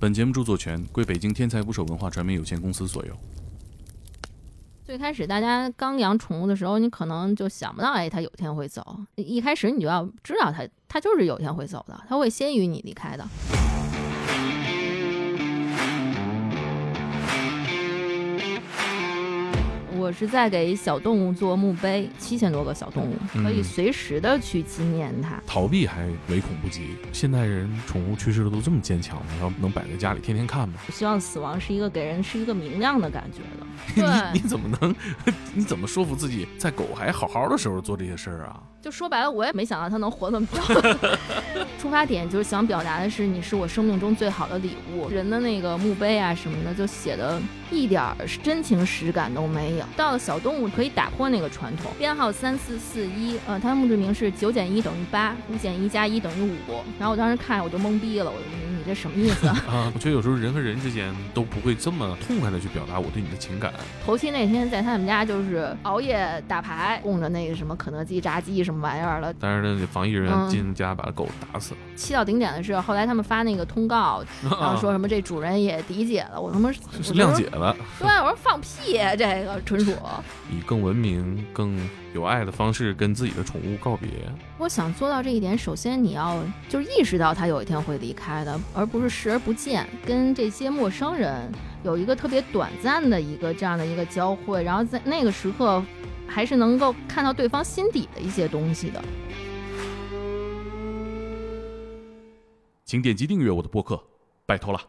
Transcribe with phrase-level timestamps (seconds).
[0.00, 3.16] 本节目著作权归北京天才捕手文化传媒有限公司所有。
[4.84, 8.98] 最开始大家刚养宠物的时候，你可能就想不到，哎，它有天会走。
[9.14, 13.26] 一开始你就要知道它，它就是有天会走的，它会先于你离开的。
[20.04, 25.42] 我是在给小动物做墓碑，七千多个小动物，可以随时的去纪念它。
[25.46, 29.32] 逃避还唯恐不及，现代人宠物去世的都这么坚强吗？
[29.40, 30.74] 要能摆在家里天天看吗？
[30.86, 33.66] 我希望死亡是一个给人是一个明亮的感觉的。
[34.34, 34.94] 你你怎么能？
[35.54, 38.62] 你怎么说服自己在狗还好好的时候做这些事儿啊？
[38.82, 41.16] 就说白了，我也没想到它能活那么久。
[41.80, 45.08] 出发点就是想表达的是，你是我生命中最好的礼物。
[45.08, 47.40] 人的那个墓碑啊什么的，就写的
[47.70, 48.02] 一点
[48.42, 49.84] 真情实感都没有。
[49.96, 51.90] 到了小动物，可以打破那个传统。
[51.98, 56.82] 编号三四四一，呃，它的墓志铭是九减一等于八，五减一加一等于五。
[56.98, 58.44] 然后我当时看我就懵逼了，我就。
[58.86, 59.90] 这什么意思 啊？
[59.94, 63.72] 我觉得有时候人和人之间都不会这么痛快的去表达我对你的情感。
[64.04, 69.32] 头七那天在他们家就是熬夜打牌，供着那个什么肯德基炸鸡什么玩意儿了。
[69.40, 71.80] 但是呢，防疫人员进家把狗打死了。
[71.96, 76.38] 气到顶点的是，后来他们发那个通告， 然后说什么这主人也理解了。
[76.38, 76.78] 我他妈是
[77.14, 77.74] 谅解了。
[77.98, 79.92] 对，我说放屁，这个纯属
[80.50, 81.78] 以更文明、更
[82.14, 84.08] 有爱的方式跟自己的宠物告别。
[84.58, 88.58] 我想做到这一点，首先你要就是意识到它有一天会离开的。
[88.74, 91.50] 而不是视而不见，跟这些陌生人
[91.82, 95.82] 有一个特别短暂的一个这样的一个交汇，然后在那个时刻，
[96.26, 99.02] 还是能够看到对方心底的一些东西的。
[102.84, 104.02] 请点击订阅我的播客，
[104.46, 104.80] 拜托了。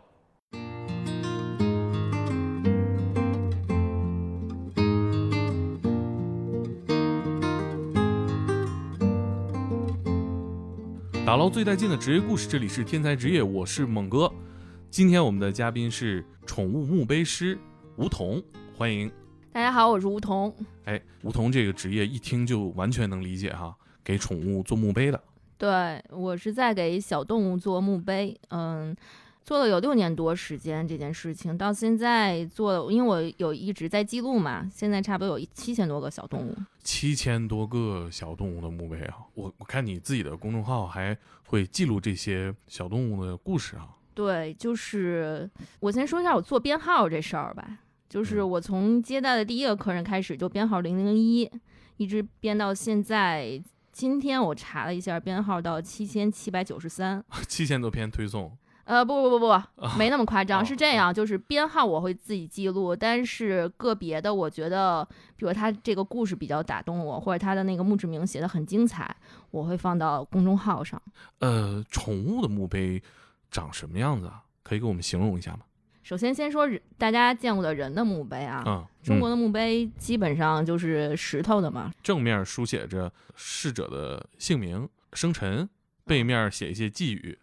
[11.25, 14.31] 打捞最带劲的职业故事，这里是天才职业，我是猛哥。
[14.91, 17.57] 今天我们的嘉宾是宠物墓碑师
[17.95, 18.39] 吴桐，
[18.77, 19.11] 欢迎。
[19.51, 20.55] 大家好，我是吴桐。
[20.83, 25.19] 哎，吴桐这个职业一听就完全能理解哈，给宠物做墓碑的。
[25.57, 28.95] 对我是在给小动物做墓碑，嗯。
[29.45, 39.17] 做了有六年多时间这件事情，到现在做，因为我有一直在记录嘛，现在差不多有七千多个小动物，七千多个小动物的墓碑啊！
[39.35, 43.89] 我我看你自己的公众号还会记录这些小动物的故事啊。
[44.15, 45.47] 对，就是
[45.79, 47.77] 我先说一下我做编号这事儿吧，
[48.09, 51.47] 就是我从接待的第一个客人开始就编号零零一，
[51.97, 53.61] 一直编到现在，
[53.91, 58.57] 今天我查了一下编号到七千七百九十三， 七千多篇推送。
[58.85, 65.03] 呃不不不不不，没那么夸张，是这样，就是编号我会自己记录，但是个别的我觉得，
[65.35, 69.15] 比如他这个故事比较打动我，或者他的那个墓志铭写的很精彩，
[69.51, 71.01] 我会放到公众号上。
[71.39, 73.01] 呃，宠物的墓碑
[73.51, 74.43] 长什么样子啊？
[74.63, 75.59] 可以给我们形容一下吗？
[76.03, 76.69] 首先先说
[76.99, 85.67] 大家见过的人的墓碑啊，嗯中国的墓碑基本上就是石头的嘛，正面书写着逝者的姓名、生辰，
[86.05, 87.35] 背面写一些寄语。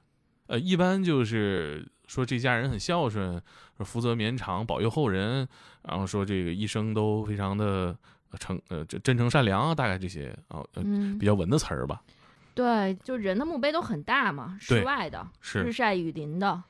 [0.47, 3.41] 呃，一般就是说这家人很孝顺，
[3.79, 5.47] 福泽绵长，保佑后人，
[5.83, 7.97] 然后说这个一生都非常的
[8.39, 12.03] 诚呃真诚善良啊，大概这些啊，嗯，比较文的词儿吧。
[12.55, 16.63] 对，就人的墓碑都很大嘛，室外的，日晒雨淋的。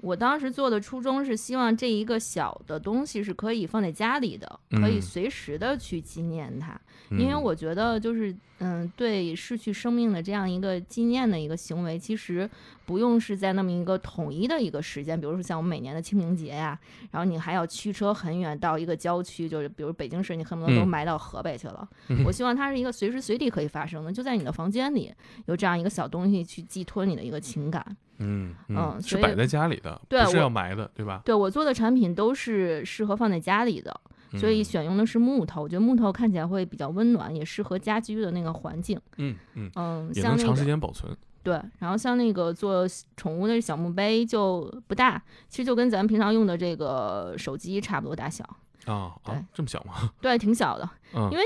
[0.00, 12.48] 我当时做的初衷是希望这一个小的东西是可以放在家里的，可以随时的去纪念它，因为我觉得就是嗯，对逝去生命的这样一个纪念的一个行为，其实
[12.84, 16.78] 不用是在那么一个统一的一个时间，比如说像我们每年的清明节呀，
[17.10, 21.88] 然后你还要驱车很远到一个郊区，就是比如北京市，你恨不得都埋到河北去了。
[22.26, 25.12] 我希望它是一个随时随地可以发生的，就在你的房间里
[25.46, 27.96] 有这样一个小东西去寄托你的一个情感。
[28.20, 31.22] 嗯嗯，是摆在家里的，不是要埋的，对吧？
[31.24, 34.00] 对我做的产品都是适合放在家里的，
[34.36, 39.00] 所以选用的是木头，我觉得木头看起来会比较温暖，也适合家居的那个环境。
[39.16, 41.16] 嗯嗯嗯，也能长时间保存。
[41.42, 48.44] 对，然后像那个做宠物的小墓碑就不大，其实就跟咱们平常用的这个手机差不多大小
[48.84, 49.14] 啊。
[49.24, 50.10] 对，这么小吗？
[50.20, 50.88] 对，挺小的。
[51.14, 51.44] 嗯，因为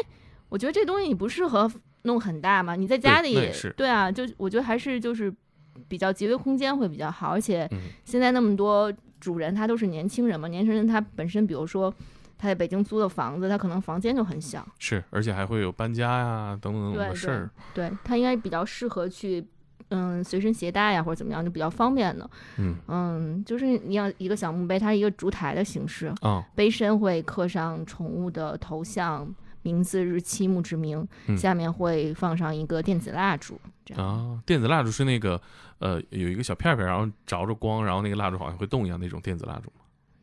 [0.49, 1.71] 我觉得这东西你不适合
[2.03, 3.35] 弄很大嘛，你在家里
[3.77, 5.33] 对啊，就我觉得还是就是。
[5.89, 7.69] 比较节约空间会比较好，而且
[8.05, 11.93] 现在那么多主人他都是年轻人嘛，年轻人他本身比如说
[12.43, 19.47] 他在北京租的房子，他可能房间就很小，是，而且还会有搬家呀等等等等的事儿，对他应该比较适合去
[19.91, 22.29] 嗯随身携带呀或者怎么样就比较方便的，
[22.59, 31.07] 嗯嗯，就是你要一个小墓碑，它是一个烛台的形式，啊，碑身会刻上宠物的头像、名字、日期、墓志铭，
[31.37, 33.57] 下面会放上一个电子蜡烛。
[33.85, 35.41] 这样啊，电子蜡烛是那个
[35.79, 39.82] 呃有一个小片片，然后着着光，然后那个蜡烛好像会动一样那种电子蜡烛吗？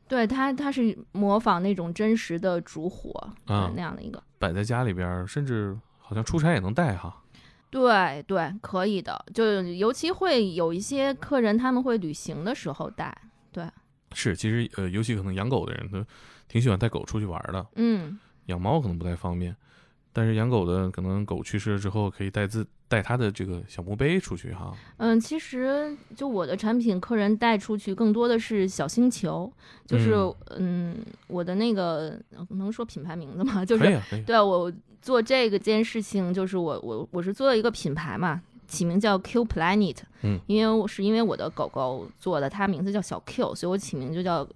[0.09, 3.11] 对，它它是模仿那种真实的烛火
[3.45, 7.23] 啊那样的一个，摆在家里边，甚至好像出差也能带哈。
[7.69, 13.15] 对对，可以的，就尤其会有一些客人他们会旅行的时候带，
[13.51, 13.63] 对，
[14.13, 16.03] 是，其实呃，尤其可能养狗的人都
[16.47, 19.55] 挺喜欢带狗出去玩的，嗯，养猫可能不太方便。
[20.11, 24.75] 但是养狗的可能狗去世了之后，可以带自带它的这个小墓碑出去哈。
[24.97, 29.51] 嗯，其实就我的产品，客人带出去更多的是小星球，
[29.85, 30.13] 就是
[30.57, 30.97] 嗯，
[31.27, 32.19] 我的那个
[32.49, 33.63] 能说品牌名字吗？
[33.65, 34.71] 就是对我
[35.01, 44.47] 做这个件事情，就是我我我是做了一个品牌嘛，起名叫 Q Planet，嗯，因为我是因为我的狗狗做的，它名字叫小 Q，所以我起名就叫。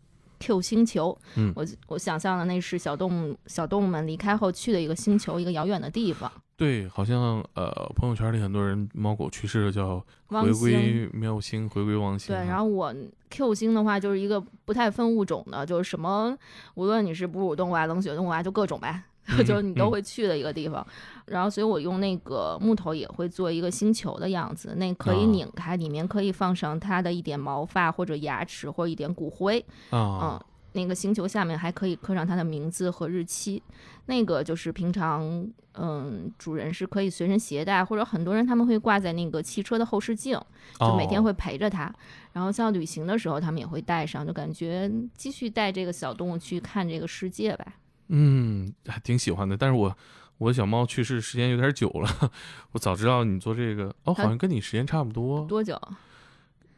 [0.43, 6.29] Q 星球，嗯，我我想象的那是小动物小动物们离开后去的一个星球，一个遥远的地方。
[6.57, 12.35] 对，好像呃，朋友圈里很多人猫狗去世了叫回归喵星，回归汪星。
[12.35, 12.93] 对，然后我
[13.29, 16.37] Q 星的话就是一个不太分物种的，就是什么，
[16.75, 19.03] 无论你是哺乳动物啊、冷血动物啊，就各种呗。
[19.45, 20.85] 就是你都会去的一个地方，
[21.25, 33.63] 然后所以我用那个木头也会做一个星球的样子，那可以拧开，里面可以放上它的一点毛发或者牙齿或者一点骨灰啊，嗯，那个星球下面还可以刻上它的名字和日期，
[34.07, 40.37] 那个就是平常嗯主人是可以随身携带，或者很多人他们会挂在那个汽车的后视镜，
[40.79, 41.89] 就每天会陪着它，
[42.33, 47.65] 然后像旅行的时候他们也会带上，就感觉继续带这个小动物去看这个世界呗。
[48.07, 49.95] 嗯，还挺喜欢的，但是我
[50.37, 52.31] 我的小猫去世时间有点久了，
[52.73, 55.45] 我早知道你做这个哦，好像跟你时间差不多。
[55.45, 55.79] 多久？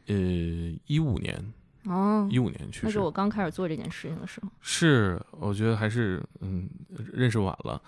[0.06, 0.14] 呃，
[0.86, 1.52] 一五年
[1.84, 4.48] 哦，一五年去世，那是我刚开始做这件事情的时候。
[4.60, 6.68] 是，我觉得还是嗯，
[7.12, 7.80] 认识晚了，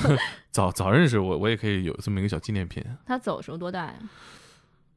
[0.50, 2.82] 早早认识我，我也可以有这么一个小纪念品。
[3.04, 3.94] 它走时候多大呀？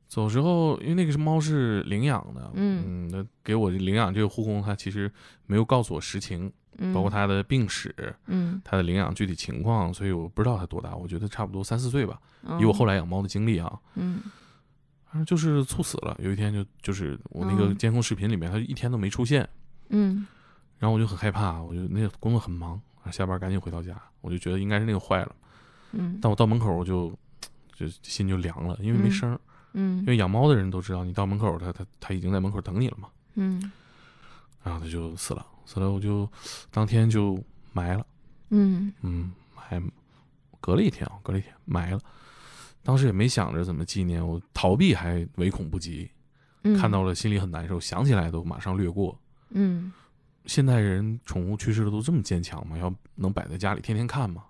[0.08, 5.12] 走时候，因为那个是猫是领养的，嗯嗯，那给我领养这个护工，他其实
[5.46, 6.52] 没有告诉我实情。
[6.94, 7.94] 包括他的病史，
[8.28, 12.20] 嗯，他的领养具体情况，所以我不知道他多大，我觉得差不多三四岁吧。
[12.60, 14.22] 以我后来养猫的经历啊，嗯，
[15.06, 16.16] 反正就是猝死了。
[16.20, 19.48] 有一天就就是我那个监控视频里面，他一天都没出现，
[19.90, 20.26] 嗯，
[20.78, 22.80] 然后我就很害怕，我就那个工作很忙，
[23.12, 25.36] 下班赶紧回到家，我就觉得应该是那个坏了，
[25.92, 27.14] 嗯，但我到门口我就
[27.74, 29.38] 就心就凉了，因为没声，
[29.74, 33.70] 嗯，因为养猫的人都知道，你到门口，它它它已经在门口等你了嘛，嗯，
[34.64, 35.46] 然后它就死了。
[35.72, 36.28] 死了，我就
[36.72, 37.38] 当天就
[37.74, 38.04] 埋了。
[38.50, 39.80] 嗯嗯，还
[40.60, 42.00] 隔了一天啊，隔了一天埋了。
[42.82, 46.10] 当时也没想着怎么纪念，我逃避还唯恐不及。
[46.76, 49.16] 看到了心里很难受，想起来都马上略过。
[49.52, 49.94] 嗯，
[50.48, 52.76] 现代人宠物去世了都这么坚强吗？
[52.76, 54.46] 要能摆在家里天天看吗？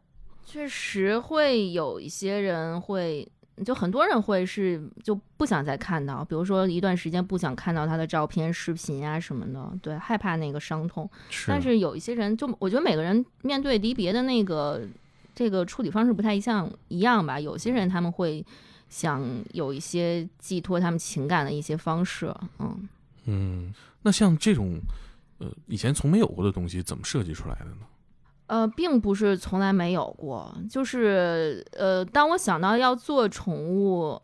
[0.46, 3.30] 确实会有一些人会。
[3.64, 11.10] 就很多人会是就不想再看到，比如说一段时间不想看到他的照片、视频啊什么的，对，害怕那个伤痛。
[11.48, 14.82] 但是有一些人，就我觉得每个人面对离别的那个
[15.36, 17.40] 这个处理方式不太一样，一样吧。
[17.40, 18.46] 有些人他们会
[18.90, 19.24] 想
[19.54, 22.90] 有一些寄托他们情感的一些方式，嗯
[23.26, 23.74] 嗯。
[24.02, 24.80] 那像这种
[25.40, 27.78] 呃以前从没有过的东西，怎么设计出来的呢？
[28.50, 34.20] 呃，并不是从来没有过，就是呃，当我想到要做宠物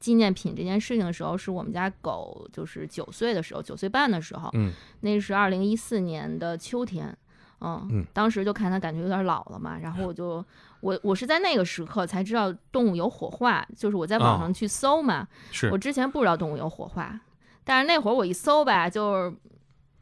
[0.00, 7.16] 纪念品这件事情的时候，是我们家狗就是九岁的时候，九岁半的时候，嗯，那是二零一四年的秋天，
[7.60, 10.44] 嗯，当时就看它感觉有点老了嘛，然后我就
[10.80, 17.20] 我我是在那个时刻才知道动物有火化，就是我在网上去搜嘛，是我之前不知道动物有火化，
[17.62, 19.32] 但是那会儿我一搜吧，就是。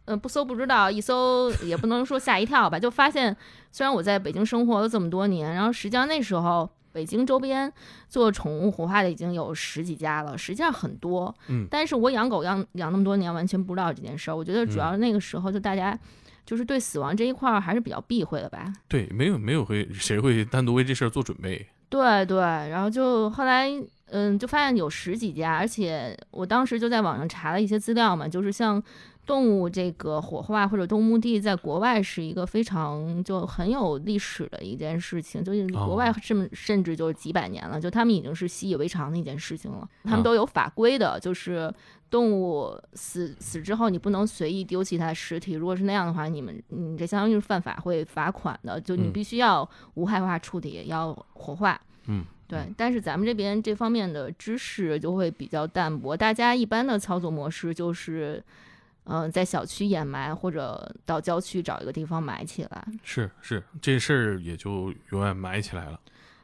[0.09, 2.79] 嗯，不搜不知道，一搜也不能说吓一跳吧。
[2.79, 3.37] 就发现，
[3.77, 7.71] 虽然我在北京生活了这么多年，然后实际上那时候北京周边
[8.09, 11.35] 做宠物火化的已经有十几家了，实际上很多。
[11.49, 14.35] 嗯，但是我养狗养养那么多年，完全不知道这件事儿。
[14.35, 15.99] 我觉得主要那个时候就大家
[16.47, 18.73] 就是对死亡这一块儿还是比较避讳的吧。
[18.89, 21.67] 对，没有没有会谁会单独为这事儿做准备。
[21.91, 23.71] 对对，然后就后来
[24.07, 28.83] 嗯，就发现有十几家，而且我当时就在网上查了一些资料嘛，就是像。
[29.27, 39.87] 动物这个火化或者动物墓地，在国外是一个非常就很有历史的一件事情，就是国外甚甚至就是几百年了，就他们已经是习以为常的一件事情了。
[40.05, 41.73] 他们都有法规的，就是
[42.09, 45.55] 动物死死之后，你不能随意丢弃它的尸体。
[45.55, 48.81] 如果是那样的话，你们你这相当于是犯法，会罚款的。
[48.81, 51.81] 就你必须要无害化处理，要火化。
[52.07, 52.73] 嗯，对。
[52.77, 58.41] 但是咱们这边这方面的知识就会比较淡薄，大家一般的操作模式就是。
[59.09, 62.87] 嗯，在小区掩埋，或者到郊区找一个地方埋起来。
[63.05, 66.01] 是是，这事儿也就永远埋起来了。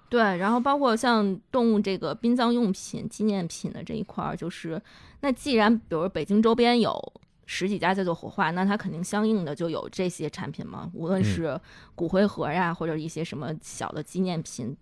[0.08, 4.80] 对，然后包括像动物这个殡葬用品、纪念品的这一块儿，就是
[5.22, 7.12] 那既然比如北京周边有
[7.46, 11.60] 十几家在做火化，那它肯定相应的就有这些产品嘛，无论是
[11.96, 14.76] 骨灰盒呀，或者一些什么小的纪念品，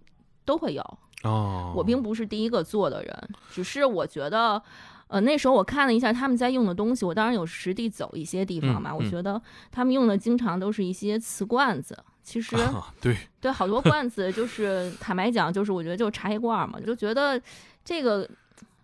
[0.45, 0.83] 都会有。
[1.23, 4.63] 哦，我并不是第一个做的人，只是我觉得。
[5.11, 8.95] 呃，那时候我看了一下他们在用的东西，我当然有实地走一些地方嘛。
[8.95, 12.57] 我觉得他们用的经常都是一些瓷罐子，其实
[13.01, 17.43] 对对，好多罐子就是坦白讲，就是我觉得就是茶叶罐嘛，就觉得
[17.85, 18.29] 这个，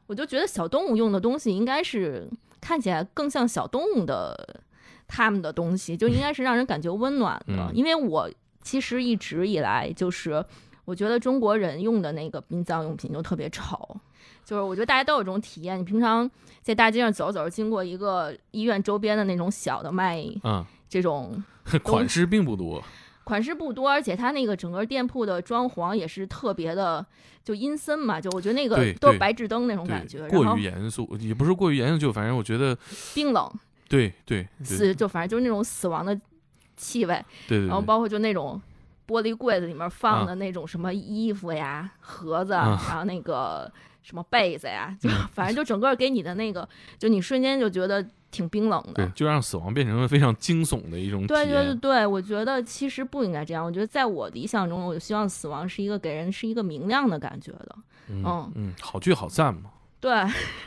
[0.09, 2.29] 我就觉得小动物用的东西应该是
[2.61, 4.61] 看起来更像小动物的
[5.07, 7.71] 他们的东西，就应该是让人感觉温暖的。
[7.73, 8.29] 因为我
[8.63, 10.45] 其实一直以来就是
[10.85, 13.97] 我觉得中国人用的那个殡葬用品就特别丑。
[14.47, 16.31] 就是我觉得大家都有这种体验，你平常
[16.63, 21.43] 在大街上走走，经过一个医院周边的那种小的卖，嗯，这种
[21.83, 22.81] 款式并不多，
[23.25, 27.05] 款式不多，而且它那个整个店铺的装潢也是特别的，
[27.43, 32.79] 就阴森嘛，就我觉得那个都是白炽灯那种感觉，过于严肃，也不是过于严肃，就反正我觉得
[33.17, 33.53] 冰冷，
[33.89, 36.17] 对对，死就反正就是那种死亡的
[36.77, 38.63] 气味，对对，然后包括就那种
[39.09, 43.69] 玻璃柜子里面放的那种什么衣服呀、盒子，啊然后那个。
[44.07, 44.97] 什么被子呀？
[45.01, 48.93] 就反正就整个给你的那个，就你瞬间就觉得挺冰冷的。
[48.93, 51.27] 对，就让死亡变成了非常惊悚的一种。
[51.27, 53.67] 对对对对，我觉得其实不应该这样。
[53.67, 57.77] 我觉得在我理想中，我希望死亡是一个给人是一个明亮的感觉的。
[58.09, 59.71] 嗯嗯，好聚好散嘛。
[59.99, 60.13] 对，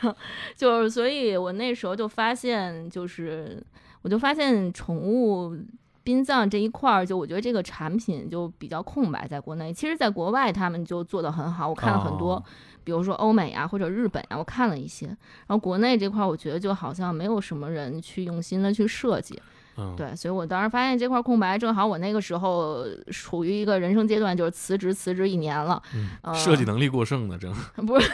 [0.54, 3.64] 就是所以，我那时候就发现，就是
[4.02, 5.56] 我就发现宠物
[6.02, 9.72] 殡葬这一块儿，就我觉得这个产品就比较空白，在国内。
[9.72, 12.44] 其实，在国外他们就做的很好，我看了很多。
[12.82, 19.40] 比如说欧美啊，或者日本啊，我看了一些，然后国内这块我觉得就好像没有什么人去用心的去设计，
[19.76, 27.52] 嗯，对，所以我当时发现这块空白，正好我那个时候处于一个人生阶段，就是辞职辞职一年了，嗯，设计能力过剩呢，正
[27.86, 28.10] 不是，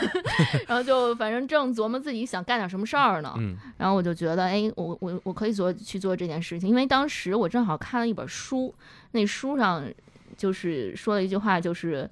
[0.67, 8.75] 然后就反正正琢磨自己想干点什么事儿呢，嗯，然后我就觉得，哎，我我我可以做去做这件事情，因为当时我正好看了一本书，
[9.13, 9.85] 那书上
[10.37, 12.09] 就是说了一句话，就是。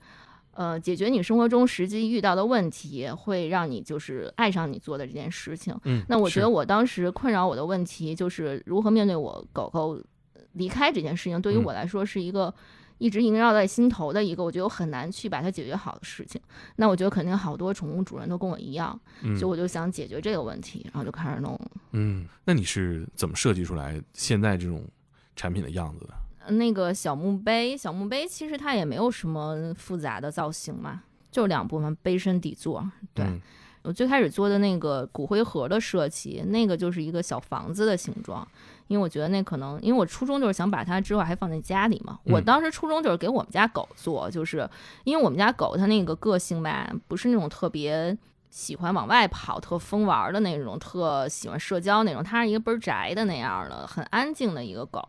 [0.54, 5.74] 呃，解决你生活中实际遇到的问题，会让你就是爱上你做的这件事情。
[5.84, 10.00] 嗯，那我觉得我当时困扰我的问题就是如何面对我狗狗
[10.52, 12.52] 离开这件事情，对于我来说是一个
[12.98, 16.40] 一直萦绕在心头的一个，我觉得我很难去把它解决好的事情。
[16.76, 21.58] 那我觉得肯定好多宠物主人都跟我一样，所以我就想解决这个问题，然后就开始弄。
[21.90, 24.86] 嗯，那你是怎么设计出来现在这种
[25.34, 26.14] 产品的样子的？
[26.48, 32.88] 那个小墓碑，小墓碑其实它也没有什么复杂的造型嘛，就两部分，碑身底座。
[33.12, 33.24] 对
[33.82, 38.46] 我最开始做的那个骨灰盒的设计，那个就是一个小房子的形状，
[38.86, 42.18] 因为我觉得那可能，因为我初衷就是想把它之后还放在家里嘛。
[42.24, 44.68] 我当时初衷就是给我们家狗做，就是
[45.04, 48.16] 因为我们家狗它那个个性吧，不是那种特别。
[48.54, 52.22] 喜欢往外跑、特疯玩的那种，特喜欢社交那种。
[52.22, 55.00] 它是一个倍儿宅的那样的，很安静的一个狗。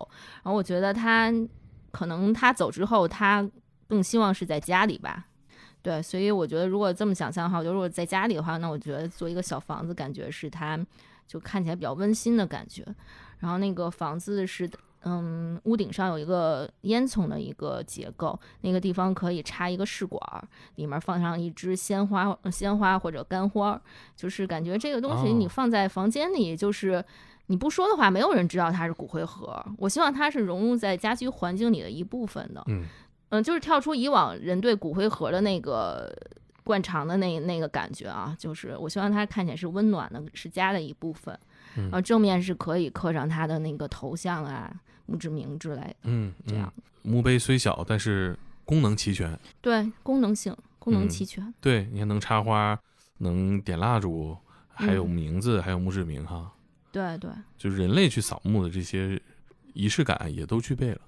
[0.42, 1.32] 然后我觉得它
[1.92, 3.48] 可能它走之后，它
[3.88, 5.28] 更希望是在家里吧。
[5.84, 10.84] 对，所以我觉得如果这么想象的话，我觉得如果在家里的话，那我觉得做一个小房子，感觉是它
[11.28, 12.84] 就看起来比较温馨的感觉。
[13.38, 14.68] 然后那个房子是。
[15.08, 20.20] 嗯，屋顶上有一个烟囱的一个结构，那个地方可以插一个试管，
[20.78, 23.80] 里面放上一支鲜花、鲜花或者干花，
[24.16, 27.06] 就是感觉这个东西你放在房间里，就是
[27.46, 29.64] 你不说的话，没有人知道它是骨灰盒。
[29.78, 32.64] 我希望它是融入在家居环境里的一部分的。
[32.66, 32.86] 嗯
[33.30, 36.12] 嗯，就是跳出以往人对骨灰盒的那个
[36.64, 41.38] 惯常的那那个感觉啊，就是我希望它看起来是温暖的，是家的一部分。
[41.76, 44.74] 然后正面是可以刻上它的那个头像啊。
[45.06, 46.72] 墓志铭之类的，嗯，这样
[47.02, 49.38] 墓碑虽小，但是功能齐全。
[49.62, 51.54] 对，功能性，功能齐全。
[51.62, 52.80] 对，你看能插花，
[53.20, 54.38] 能点蜡烛，
[54.70, 56.52] 还有名字，还有墓志铭，哈。
[56.92, 59.22] 对对，就是人类去扫墓的这些
[59.74, 61.02] 仪式感也都具备了。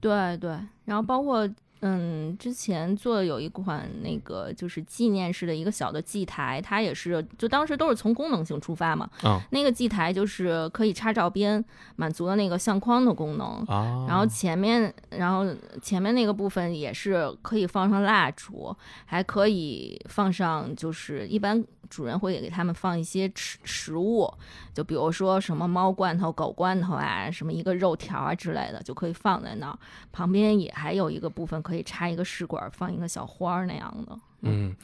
[0.00, 1.48] 对对，然后包括。
[1.82, 9.08] 嗯，之前做有一款那个就是纪念式的一个小的祭台，它也是就当时都是从功能性出发嘛。
[9.22, 11.64] 啊，那个祭台就是可以插照片，
[11.96, 13.64] 满足了那个相框的功能。
[13.66, 15.46] 啊，然后前面，然后
[15.80, 21.64] 前面那个部分也是可以放上蜡烛，还可以放上就是一般。
[21.88, 24.32] 主人会给他们放一些食食物，
[24.72, 29.78] 就比如说什么猫罐头、狗罐头啊，什么一个肉条啊之类的，就可以放在那儿。
[30.12, 34.18] 旁边也还有一个部分可以插一个试管，放一个小花儿那样的。
[34.42, 34.74] 嗯，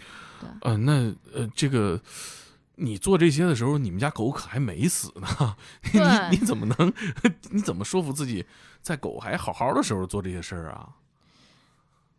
[0.40, 0.49] 对。
[0.62, 2.00] 呃，那呃，这个
[2.76, 5.57] 你做这些的时候，你们家狗可还没死呢。
[6.31, 6.93] 你你怎么能？
[7.50, 8.45] 你怎么说服自己
[8.83, 10.88] 在狗还好好的时候做这些事儿啊？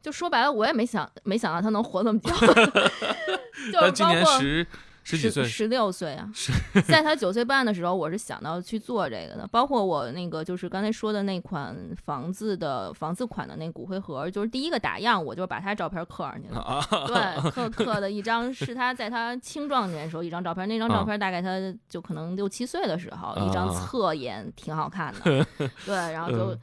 [0.01, 2.29] 就说白了，我也没想没想到它能活那么久。
[3.73, 4.65] 他今年十。
[5.09, 6.29] 十几岁，十六岁啊！
[6.85, 9.47] 在他九岁半的时候，我是想到去做这个的。
[9.47, 11.73] 包括我那个，就是刚才说的那款
[12.03, 16.85] 房子的房子款的那骨灰盒，就是第一个打样，我就把他照片刻上去了。
[17.07, 25.45] 对， 刻刻的一张是他在他青壮年时候一张照片，那张照片大概他就可能六七岁的时候一张侧颜，挺好看的。
[25.85, 26.57] 对，然后就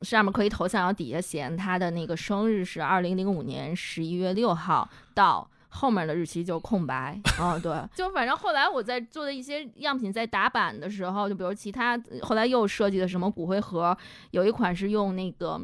[0.00, 5.46] 上面可以头像，然后底下写他的那个生日是二零零五年十一月六号到。
[5.74, 13.96] 后面的日期就空白 啊，对，就反正后来我在做的一些样品在打版的时候，就比如其他后来又设计的什么骨灰盒，
[14.30, 15.60] 有一款是用那个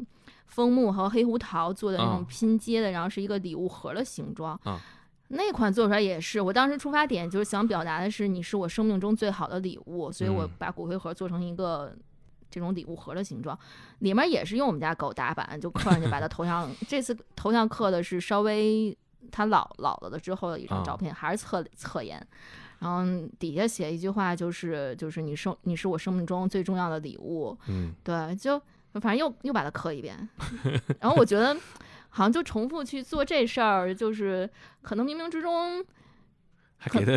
[0.47, 4.61] 枫木和黑胡桃做的那种拼接的，然后是一个礼物盒的形状，
[5.29, 11.97] 那款做出来也是，我当时出发点就是想表达的是你是我生命中最好的礼物，所以我把骨灰盒做成一个
[12.51, 13.57] 这种礼物盒的形状，
[14.01, 18.99] 里面也是用我们家狗打版，就刻上去把它 头像，这次头像刻的是稍微。
[19.31, 22.25] 他老老了的之后的一张照片，还是侧侧颜，
[22.79, 28.59] 然后底下写一句话，就是就是你生你是我生命中最重要的礼物，嗯，对，就
[28.95, 30.29] 反正又又把它刻一遍，
[31.01, 31.55] 然后我觉得
[32.09, 34.49] 好像就重复去做这事儿，就是
[34.83, 35.85] 可能冥冥之中
[36.77, 37.13] 还给他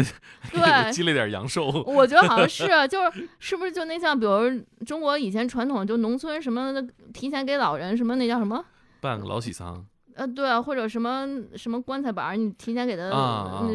[0.52, 8.64] 对积累点阳寿，我觉得好像 是，就是是不是就那像比如中国以前传统就农村什么的，提前给老人什么那叫什么？
[9.00, 9.86] 办个老喜丧。
[10.16, 13.04] 呃，对啊，或者什么什么棺材板，你提前给他，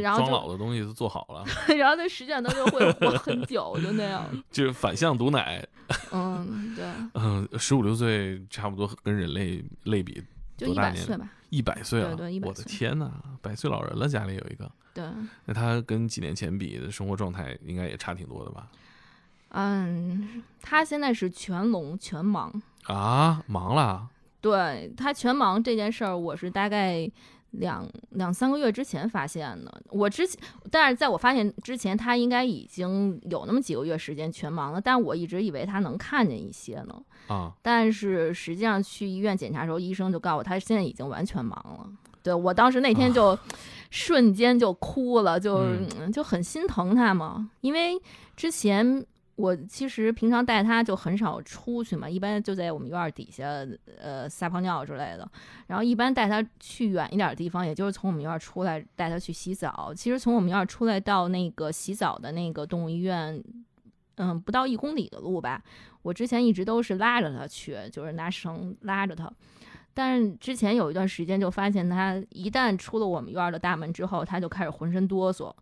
[0.01, 1.45] 然后装老的东西都做好了，
[1.77, 4.25] 然后他实际上他就会 活很久，就那样。
[4.51, 5.67] 就是反向毒奶。
[6.13, 6.85] 嗯，对。
[7.15, 10.23] 嗯，十五六岁差不多跟人类类比，
[10.57, 11.29] 就一百岁吧。
[11.51, 12.15] 一百岁了！
[12.15, 14.71] 对，我的天哪，百岁老人了，家里有一个。
[14.93, 15.05] 对。
[15.47, 18.69] 那他跟几年前比的生活状态应该也差挺多的吧？
[19.51, 22.53] 嗯，他现在是全聋全盲
[22.85, 24.07] 啊，盲了。
[24.41, 27.11] 对他全盲这件事儿，我是大概
[27.53, 29.83] 两两三个月之前发现的。
[29.91, 30.41] 我之前，
[30.71, 34.81] 但是在我发现之前，他应该已经有那么几个月时间全盲了。
[34.81, 37.03] 但我一直以为他能看见一些呢。
[37.27, 37.53] 啊！
[37.63, 41.91] 但是实际上去医院检查的时候，医生就告诉我，他现在已经完全盲了。
[42.23, 43.39] 对我当时那天就
[43.91, 45.65] 瞬间就哭了，就
[46.13, 48.01] 就很心疼他嘛，因为
[48.37, 49.05] 之前。
[49.39, 53.45] 我其实平常带它就很少出去嘛，一般就在我们院儿底下，
[53.97, 55.31] 呃，撒泡尿之类的。
[55.69, 59.95] 然后一般带它去远一点的地方，也就是从我们院儿出来带它去洗澡。
[59.95, 63.41] 其实从我们院儿出来到那个洗澡的那个动物医院，
[64.17, 65.63] 嗯，不到一公里的路吧。
[66.03, 69.33] 我之前一直都是拉着他去，就是拿绳拉着他。
[69.95, 75.55] 但是之前有一段时间就发现它一旦出了我们院儿的大门之后，它就开始浑身哆嗦。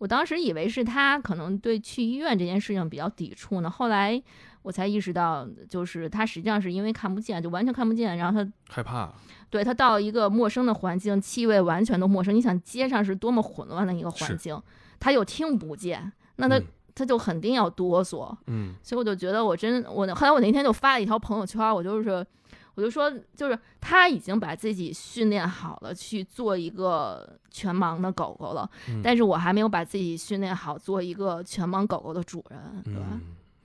[0.00, 4.20] 我当时以为是他可能对去医院这件事情比较抵触呢，后来
[4.62, 9.12] 我才意识到，就是他实际上是因为看不见，就完全看不见，然后他害怕，
[9.50, 14.58] 对他到一个陌生的环境，气味完全都陌生，你想街上是多么混乱的一个环境，
[14.98, 16.58] 他又听不见，那他
[16.94, 22.26] 他就肯定要哆嗦，嗯，所以我就觉得我真我后来我那天就发了一条朋友圈，我就是。
[22.74, 28.70] 我就说，就是他已经把自己训练好了去做一个全盲的狗狗了，
[29.02, 33.20] 但是我还没有把自己训练好做一个全盲狗狗的主人，对吧？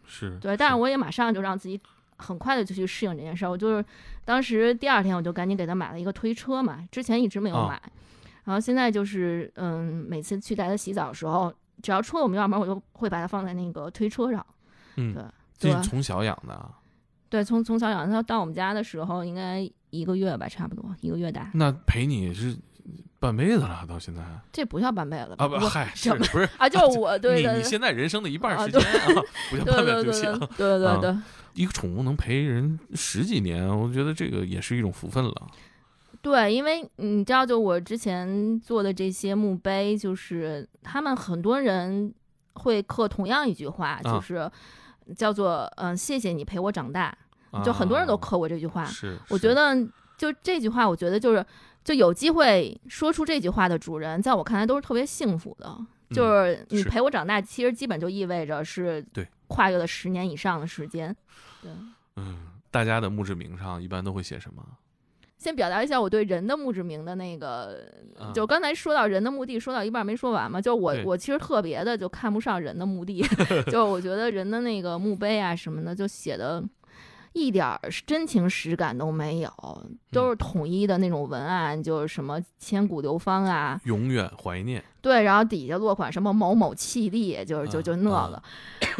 [0.05, 1.79] 是对，但是我也马上就让自己
[2.17, 3.49] 很快的就去适应这件事儿。
[3.49, 3.85] 我就是
[4.23, 7.81] 当时第二天我就赶紧给他买了一个推车嘛，之前一直没有买，
[8.43, 14.45] 然后现在就是嗯，每次去带他洗澡的时候，只要出了我们院门，我就会把它放在那个推车上。
[14.97, 15.23] 嗯，对，
[15.57, 16.71] 这是从小养的。
[17.29, 21.49] 对，从从小养，他到我们家的时候应该一个月吧，差不多一个月大。
[21.53, 22.55] 那陪你是
[23.19, 24.21] 半辈子了，到现在。
[24.51, 25.47] 这不叫半辈子啊！
[25.47, 26.69] 不，嗨，是不是啊？
[26.69, 30.39] 就是我对你你现在人生的一半时间啊， 不叫半辈子就行。
[30.55, 31.17] 对对对，
[31.53, 35.33] 一个宠物能陪人十几年，我觉得这个也是一种福分了。
[36.21, 42.13] 对，因为你知道，就我之前做的这些墓碑，就是他们很多人
[42.53, 44.49] 会刻同样一句话，就是
[45.15, 47.15] 叫做“嗯，谢谢你陪我长大”。
[47.63, 49.73] 就很多人都磕过这句话，是，我觉得
[50.17, 51.45] 就这句话，我觉得就是
[51.85, 55.77] 就有机会说出这句话的主人，在我看来都是特别幸福的。
[56.11, 61.15] 就是你陪我长大，其实基本就意味着是对跨越了十年以上的时间。
[61.61, 61.71] 对，
[62.17, 64.63] 嗯，大家的墓志铭上一般都会写什么？
[65.37, 67.83] 先表达一下我对人的墓志铭的那个，
[68.33, 70.61] 就刚才说到人的墓地，说到一半没说完嘛。
[70.61, 73.23] 就我我其实特别的就看不上人的墓地，
[73.71, 76.63] 就我觉得人的那个墓碑啊什么的，就写的。
[77.35, 79.51] 一点儿真情实感都没有，
[80.09, 84.81] 都是统一的那种文案，就是什么千古流芳啊，永远怀念。
[85.01, 88.41] 对，然后底下落款什么某某气力，就是就就那个。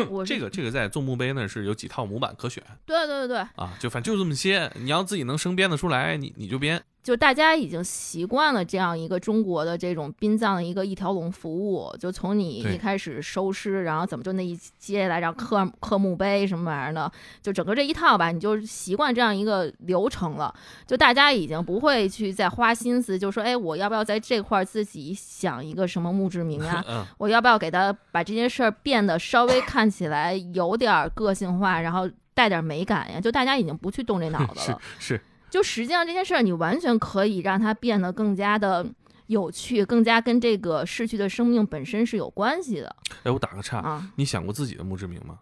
[0.10, 2.62] 我 这个这个在做墓碑那是有几套模板可选。
[2.86, 3.38] 对对对对。
[3.56, 6.84] 啊，就反正就这么些，你要自己能生编得出来，你你就编。
[7.06, 17.12] 就大家已经习惯了这样一个中国的这种殡葬的一个一条龙服务，就从你一开始收尸，然后怎么就那一接下来然后刻刻墓碑什么玩意儿的，
[17.44, 20.52] 就整个这一套吧，你就习惯这样一个流程了。
[20.88, 27.08] 就大家已经不会去再花心思，就说哎，我要不要在这块自己想一个什么墓志铭啊？
[27.20, 33.22] 我要不要给他把这件事儿变得稍微看起来有点个性化，然后带点美感呀？
[33.22, 34.82] 就大家已经不去动这脑 子了。
[34.98, 35.22] 是。
[35.56, 38.86] 就实际上这件事儿，你完全可以让它变得更加的
[39.28, 42.94] 有趣，更加跟这个逝去的生命本身是有关系的。
[43.24, 45.40] 哎，我打个岔啊，你想过自己的墓志铭吗？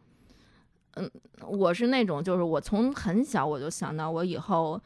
[0.97, 1.09] 嗯，
[1.47, 4.79] 我是那种，就是我从很小我就想到，我以后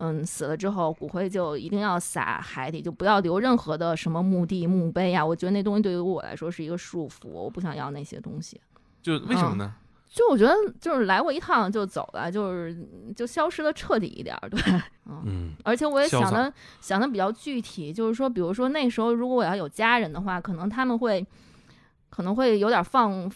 [0.00, 5.24] 嗯死了之后，骨灰就一定要撒海底，就不要留任何的什么墓地墓碑呀。
[5.24, 8.60] 我觉得那东西对于我来说是一个束缚，我不想要那些东西。
[9.00, 9.76] 就为什么呢？
[10.14, 12.76] 就我觉得，就是来过一趟就走了，就是
[13.16, 14.60] 就消失的彻底一点，对，
[15.06, 21.26] 嗯，而且我也想的想的比较具体，就是说，比如说那时候如果我要有家人的话，可能他们会
[22.10, 23.32] 可能会有点放。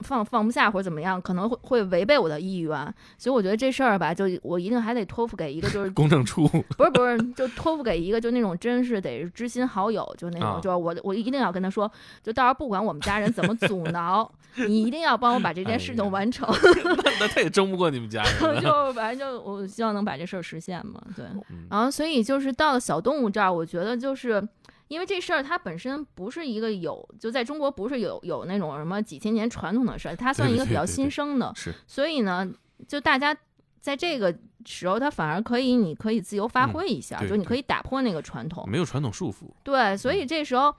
[0.00, 11.90] 放放不下或者怎么样，可能会会违背我的意愿，所以我觉得这事儿吧，就我一定还得托付给一个就是 公证处，不是不是，就托付给一个就那种真是得知心好友，就那种，就是我我一定要跟他说，
[12.22, 14.30] 就到时候不管我们家人怎么阻挠，
[14.66, 16.48] 你一定要帮我把这件事情完成。
[17.20, 18.60] 那他也争不过你们家人。
[18.60, 21.24] 就反正就我希望能把这事儿实现嘛，对。
[21.70, 24.46] 然后所以就是到了小动物这儿，我觉得就是。
[24.88, 31.74] 因为这事儿它本身不是一个有，就在中国不是有有那种什么几千年传统的事儿，它算一个比较新生的，是。
[31.86, 32.48] 所以呢，
[32.86, 33.36] 就大家
[33.80, 39.50] 在这个时候，它反而可以，你可以自由发挥一下，就你可以打破那个传统，没有传统束缚。
[39.62, 40.68] 对，所以这时候。
[40.68, 40.76] 嗯，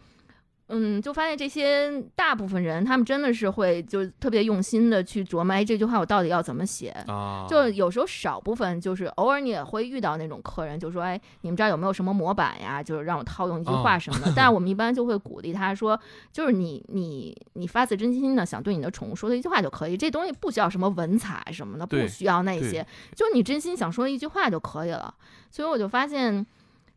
[0.99, 7.45] 就发现这些大部分人，他们真的是会就特别用心的去琢磨，哎，这句话我到底要怎么写啊？
[7.47, 12.81] 就有时候少部分就是偶尔你也会遇到那种客人，就说，哎，你们这儿有没有什么模板呀？
[12.81, 14.33] 就是让我套用一句话什么的。
[14.35, 15.99] 但是我们一般就会鼓励他说，
[16.33, 25.13] 就是你你你发自真心的想对你的宠物说的一句话就可以，这东西不需要什么文采什么的，不需要那些，就你真心想说一句话就可以了。
[25.51, 26.43] 所以我就发现。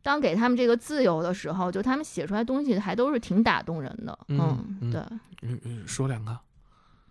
[0.02, 4.18] 当给他们这个自由的时候，就他们写出来东西还都是挺打动人的。
[4.28, 5.00] 嗯，对。
[5.42, 6.38] 嗯嗯，说两个。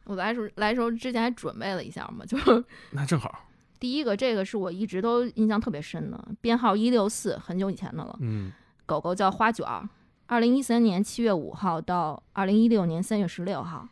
[0.06, 3.44] 我来时候来时候之前还准备了一下嘛，就是 那正好。
[3.80, 8.18] 第一个，这个是我一直都印象特别深的，编号一六四，很久以前的了。
[8.22, 8.52] 嗯。
[8.86, 9.88] 狗狗叫花卷儿，
[10.28, 13.88] 二零一三年七月五号到二零一六年三月十六号。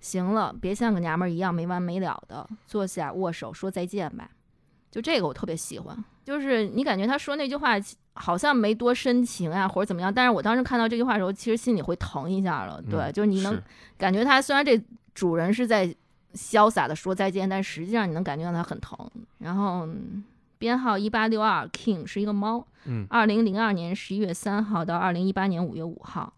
[0.00, 4.30] 行了，别像个娘们儿一样没完没了的，坐下握手说再见吧。
[4.90, 7.76] 就这个我特别喜欢，就是你感觉他说那句话。
[8.18, 10.10] 好像没多深情啊，或者怎么样？
[10.10, 12.80] 但是我当时看到这句话的时候，其实心里会疼一下了。
[12.90, 13.62] 对，就是你能
[13.98, 14.82] 感觉他虽然这
[15.14, 15.94] 主人是在
[16.32, 18.98] 潇洒的说再见，但实际上你能感觉到他很疼。
[19.36, 19.86] 然后
[20.56, 26.32] 编号一八六二 King 是一个猫，嗯，二零零二年十一月三号到二零一八年五月五号，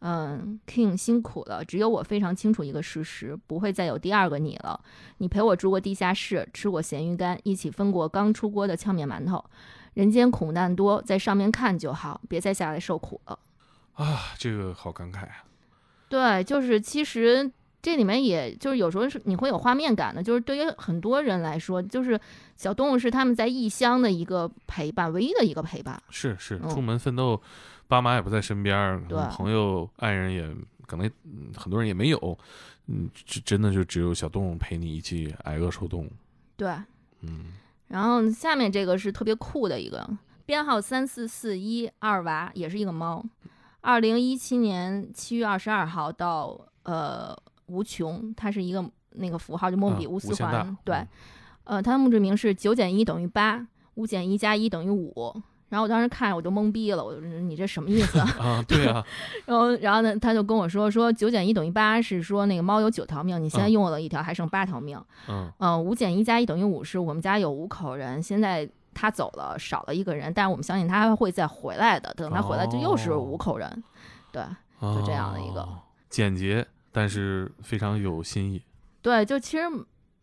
[0.00, 1.64] 嗯，King 辛苦了。
[1.64, 4.80] 只有我非常清楚一个事实，不会再有第二个你了。
[5.18, 9.44] 你陪我住过地下室，吃过咸鱼干，一起分过刚出锅的呛面馒头。
[9.94, 13.38] 人间苦难多，在上面看就好，别再下来受苦了。
[13.94, 15.44] 啊，这个好感慨啊！
[16.08, 17.50] 对，就是其实
[17.82, 22.20] 这里面也就是有时候是你会有画面感的，就是对于很多人来说，就是
[22.56, 26.00] 小动物是他们在异乡的一个陪伴，唯一的一个陪伴。
[26.10, 27.42] 是是，出门奋斗，
[27.88, 30.54] 爸妈也不在身边，朋友、爱人也
[30.86, 31.10] 可能
[31.56, 32.38] 很多人也没有，
[32.86, 33.10] 嗯，
[33.44, 36.08] 真的就只有小动物陪你一起挨饿受冻。
[36.56, 36.70] 对，
[37.22, 37.52] 嗯。
[37.88, 40.06] 然后下面这个是特别酷的一个
[40.44, 43.24] 编号三四四一二娃，也是一个猫。
[43.80, 47.34] 二零一七年七月二十二号到呃
[47.66, 51.02] 无穷，它是一个那个符号就莫比乌斯环，对，
[51.64, 55.42] 呃，它的墓志铭是九减一等于八，五减一加一等于五。
[55.68, 58.62] 然后我当时看我就懵逼了，我说你这什么意思啊？
[58.66, 59.04] 对啊。
[59.44, 64.98] 然后然后呢，他就跟我说说九减一等于八是说那个猫有九条命，你现在用了一条，还剩八条命。
[65.28, 72.12] 嗯嗯，五减一加一等于五是我们家有五口人，现在他走了，少了一个人，但是我们相信他会再回来的。
[72.14, 73.84] 等他回来就又是五口人，
[74.32, 74.42] 对，
[74.80, 75.68] 就这样的一个
[76.08, 78.62] 简洁，但是非常有新意。
[79.02, 79.64] 对，就其实。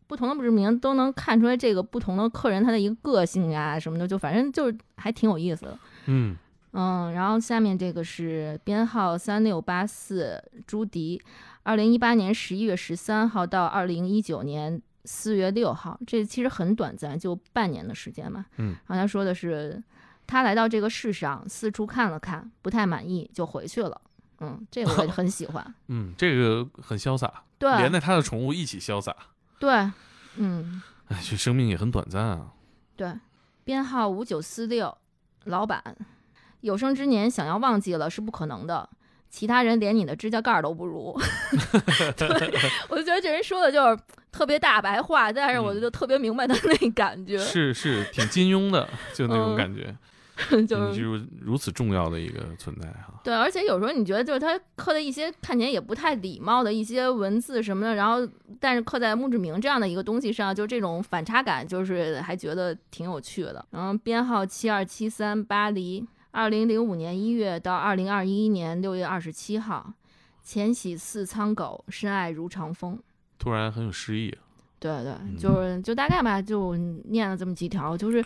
[0.07, 5.79] 不同的墓志铭都能看出来这个不同的客人他的一个个性啊什么的，就反正就是还挺有意思的。
[6.05, 6.35] 嗯
[6.73, 11.21] 嗯，然后下面这个是编号三六八四朱迪，
[11.63, 18.45] 二零一八年十一月十三号到二零一九年四月六号，这其实很短暂，就半年的时间嘛。
[18.57, 19.81] 嗯，然后他说的是
[20.27, 24.01] 他来到这个世上四处看了看，不太满意就回去了。
[24.41, 25.73] 嗯，这个我很喜欢。
[25.87, 29.15] 嗯，这个很潇洒，对，连带他的宠物一起潇洒。
[29.65, 29.91] 对，
[30.38, 32.51] 嗯，哎，这生命也很短暂啊。
[32.95, 33.12] 对，
[33.63, 34.95] 编号五九四六，
[35.45, 35.84] 老板，
[36.62, 38.88] 有生之年想要忘记了是不可能的。
[39.28, 41.19] 其他人连你的指甲盖都不如，
[42.15, 42.28] 对
[42.88, 43.99] 我就觉得这人说的就是
[44.32, 49.93] 特别大白话，但是我就特别明白他那感觉，是是挺金庸的，就那种感觉，
[50.67, 53.19] 就是如此重要的一个存在哈。
[53.24, 58.28] 对，而且有时候你觉得就是他刻的一些看起来也不太礼貌的一些文字什么的，然后
[58.60, 63.65] 但是刻在墓志铭这样的一个东西上，就这种反差感，就是还觉得挺有趣的。
[63.71, 66.06] 然后编号七二七三巴黎。
[66.32, 69.93] 二零零五年一月到二零二一年六月二十七号，
[70.43, 73.00] 浅喜似苍狗，深爱如长风。
[73.39, 74.38] 突然很有诗意。
[74.78, 78.21] 对对，就是就大概吧，就念了这么几条，就是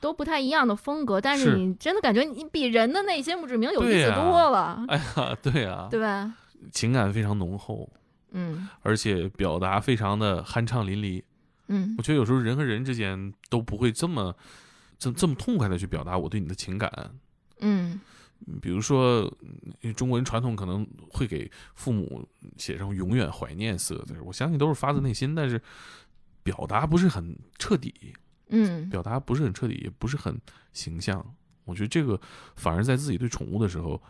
[0.00, 4.84] 都不太一样的风格，但是你真的感觉你比人的那些墓志铭有意思多了。
[4.88, 6.34] 哎呀，对呀，对吧？
[6.72, 7.88] 情感非常浓厚，
[8.32, 11.22] 嗯，而且表达非常的酣畅淋漓，
[11.68, 14.34] 嗯，我觉得有时候人和人之间都不会这么
[14.98, 16.90] 这这么痛快的去表达我对你的情感。
[17.60, 18.00] 嗯，
[18.60, 19.32] 比如说，
[19.96, 25.60] 中国人传统可能会给父母写上“永远怀念”四个字，我相信都是发自内心，但是
[26.42, 28.14] 表达不是很彻底。
[28.50, 30.38] 嗯，表达不是很彻底，也不是很
[30.72, 31.24] 形象。
[31.64, 32.20] 我觉得这个
[32.56, 34.00] 反而在自己对宠物的时候，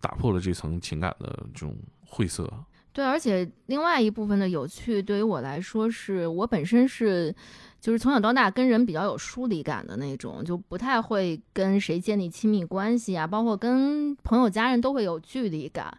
[0.00, 1.76] 打破了这层情感的这种
[2.06, 2.52] 晦涩。
[2.92, 7.34] 对，而且另外一部分的有趣，对于我来说，是我本身是。
[7.80, 15.94] 就是从小到大跟人比较有疏离感的那种，就不太会跟谁建立亲密关系啊，包括跟朋友家人都会有距离感。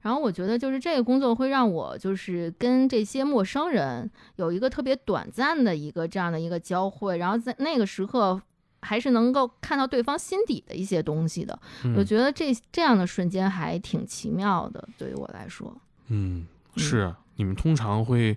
[0.00, 8.40] 然后我觉得就是这个工作会让我就是跟这些陌生人有一个特别短暂的一个这样的一个交汇，然后在那个时刻
[8.80, 11.58] 还是能够看到对方心底的一些东西的。
[11.96, 15.76] 我觉得这这样的瞬间还挺奇妙的，对于我来说。
[16.08, 17.14] 嗯，是。
[17.40, 18.36] 你们通常会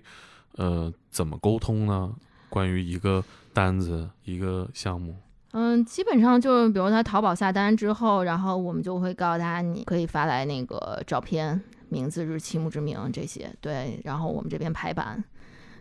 [0.52, 2.14] 呃怎么沟通呢？
[2.48, 5.16] 关于一个单子一个项目，
[5.52, 15.22] 嗯，基本上就是比如他淘宝下单之后，然后我们就会告诉他，你可以发来那个照片、名字、日期、墓志铭这些，对，然后我们这边排版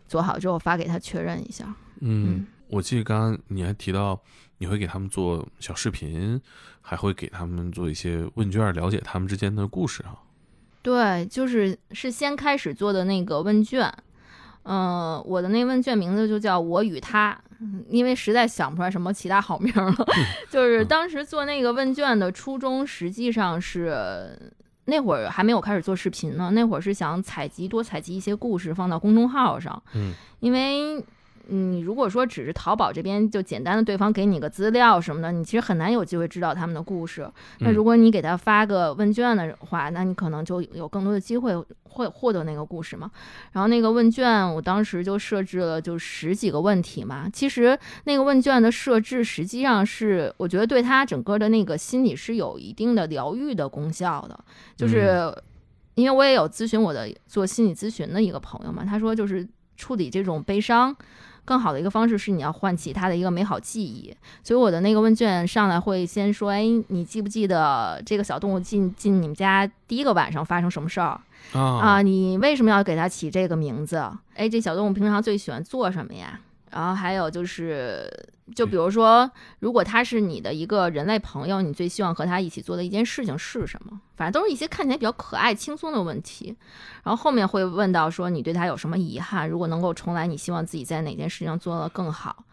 [0.08, 1.74] 做好之后发给他确认一下。
[2.02, 4.20] 嗯，我记得刚刚你还提到
[4.58, 6.42] 你会给他们做小视频，
[6.82, 10.20] 还会给他们做一些问卷，了解他们之间的故事啊。
[10.82, 13.90] 对，就是是先开始做的那个问卷。
[14.64, 17.40] 嗯，我的那问卷名字就叫我与他，
[17.90, 19.96] 因为实在想不出来什么其他好名了。
[20.50, 24.54] 就是当时做那个问卷的初衷，实际上是
[24.86, 29.82] 那会儿还没有开始做视频呢，那会儿是想采集多采集一些故事放到公众号上。
[29.94, 31.04] 嗯，因为。
[31.48, 37.30] 你如果说只是淘宝这边就简单的对方给你个资料什么的，你其实很难有机会知道他们的故事。
[37.60, 43.12] 那如果你给他发个问卷的话，那你可能就有更多的机会会获得那个故事嘛。
[43.52, 47.30] 然后那个问卷我当时就设置了就十几个问题嘛。
[47.32, 54.40] 其实那个问卷的设置实际上是我觉得对他整个的那个心理是有一定的疗愈的功效的。
[54.76, 55.34] 就是
[55.96, 60.96] 因为我也有咨询我的做心理咨询的一个朋友嘛，他说就是处理这种悲伤。
[61.52, 71.20] 更好的一个方式是你要唤起他的一个美好记忆，所以我的那个问卷上来会先说，哎，你记不记得这个小动物进进你们家第一个晚上发生什么事儿
[71.52, 72.02] 啊？
[72.02, 74.02] 你为什么要给它起这个名字？
[74.36, 76.40] 哎，这小动物平常最喜欢做什么呀？
[76.72, 78.10] 然后还有就是，
[78.56, 79.30] 就比如说，
[79.60, 84.00] 如果他是你的一个人类朋友，你最希望和他一起做的一件事情是什么？
[84.16, 86.56] 反正都是一些看起来比较可爱、轻松的问题。
[87.04, 89.50] 然后后面会问到说，你对他有什么遗憾？
[89.50, 92.46] 如果能够重来，你希望自己在哪件事情上做得更好？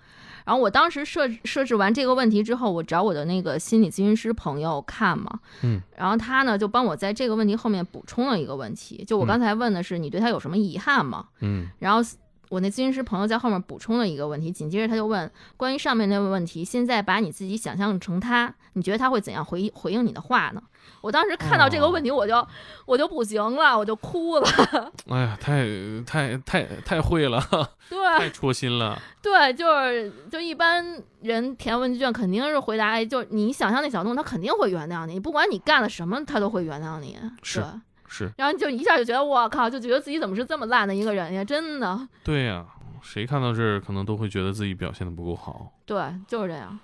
[0.45, 11.29] 然后我当时设设置完这个问题之后，我找我的那个心理咨询师朋友看嘛，嗯，然后他呢就帮我在这个问题后面补充了一个问题，就我刚才问的是你对他有什么遗憾吗？
[11.39, 12.03] 嗯，然后。
[12.49, 20.63] 我那咨询师朋友在后面补充了一个问题，紧接着他就问关于上面那个问题，现在把你自己想象成他，你觉得他会怎样回回应你的话呢？
[21.01, 22.47] 我当时看到这个问题，我就
[22.87, 24.49] 我就不行了，我就哭了。
[25.11, 25.67] 哎呀，太
[26.07, 27.41] 太太太会了，
[27.91, 29.01] 对，太戳心了。
[29.21, 37.19] 对，就是就一般人填问卷肯定是回答，哎，就你想象那小动物，他肯定会原谅你，不管你干了什么，他都会原谅你。
[37.43, 37.63] 是。
[38.09, 41.45] 是，然后就一下就觉得我靠，就觉得自己怎么是这么烂的一个人呀？
[41.45, 42.09] 真的。
[42.25, 42.67] 对呀，
[43.03, 45.73] 谁看到这儿可能都会觉得自己表现的不够好。
[45.85, 46.79] 对，就是这样。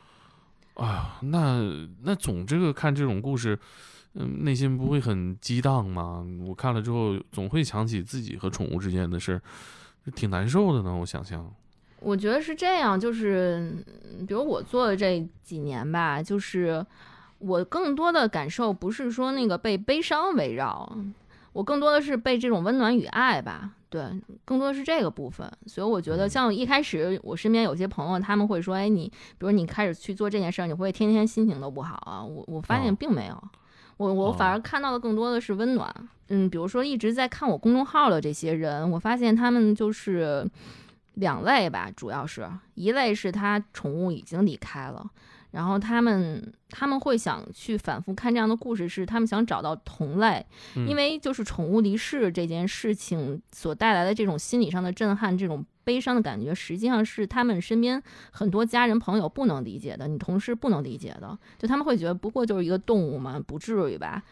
[0.74, 1.62] 哎呀，那
[2.02, 3.58] 那总这个看这种故事，
[4.12, 6.22] 嗯，内心不会很激荡吗？
[6.46, 9.40] 我看了之后总会想起自己和宠物之间的事，
[10.14, 10.94] 挺难受的呢。
[10.94, 11.50] 我想象。
[12.00, 13.74] 我觉得是这样，就是
[14.28, 16.84] 比如我做的这几年吧，就是。
[17.44, 20.90] 我更多的感受不是说那个被悲伤围绕，
[21.52, 24.02] 我更多的是被这种温暖与爱吧，对，
[24.44, 25.50] 更多的是这个部分。
[25.66, 29.07] 所以我觉得，像一开始我身边有些朋友，他们会说：“哎，你
[29.38, 33.44] 比如你开始去做这件事儿，你会天天心情都不好啊？”我我发现并没有，
[33.98, 35.94] 我我反而看到的更多的是温暖。
[36.28, 40.48] 嗯，比如说一直在看我公众号的这些人，我发现他们就是
[41.14, 45.04] 两类吧，主要是一类是他宠物已经离开了。
[45.55, 64.23] 然后他们他们会想去反复看这样的故事，是他们想找到同类，因为就是宠物离世这件事情所带来的这种心理上的震撼，这种悲伤的感觉，实际上是他们身边很多家人朋友不能理解的，你同事不能理解的，就他们会觉得不过就是一个动物嘛，不至于吧。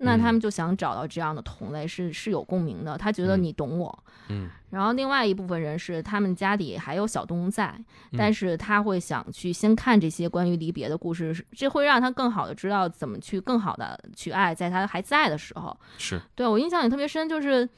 [0.00, 2.98] 那他们就想找到这样的同类，是是有共鸣的。
[2.98, 4.48] 他觉得你懂我，嗯。
[4.70, 7.78] 然后另外一部分人是他们家里还有小动物在，
[8.16, 15.76] 但是他会想去先看这些关于离别的故事，这会让他更好的知道怎么去更好的去爱，在他还在的时候。
[15.98, 17.68] 是对我印象也特别深，就是。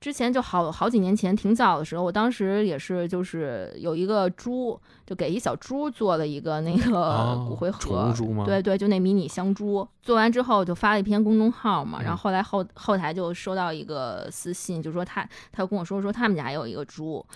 [0.00, 8.12] 之前就好好几年前，挺早的时候，我当时也是，就是有一个猪，就给一小猪做了一个那个骨灰盒，
[8.44, 9.86] 对对，就那迷你香猪。
[10.00, 17.26] 做完之后就发了一篇公众号嘛，然后后来后后台就收到一个私信，就说他他跟我说说他们家有一个猪，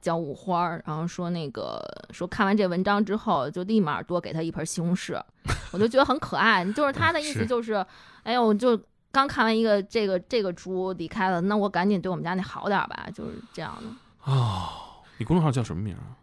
[0.00, 1.78] 叫五花，然后说那个
[2.12, 5.20] 说看完这文章之后，就立马多给他一盆西红柿，
[5.70, 7.84] 我就觉得很可爱，就是他的意思就是，
[8.22, 8.80] 哎呦就。
[9.16, 14.30] 刚看完一个这个这个猪离开了，那我赶紧对我们家那好点吧，就是这样的。
[14.30, 14.68] 哦，
[15.16, 16.14] 你公众号叫什么名啊？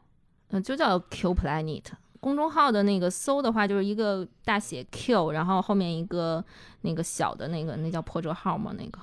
[0.50, 1.86] 嗯，就叫 Q Planet。
[2.20, 6.46] 公众号的那个搜的话，就是一个大写 Q，然后后面一个
[6.82, 9.00] 那个小的那个那叫破折号嘛，那个，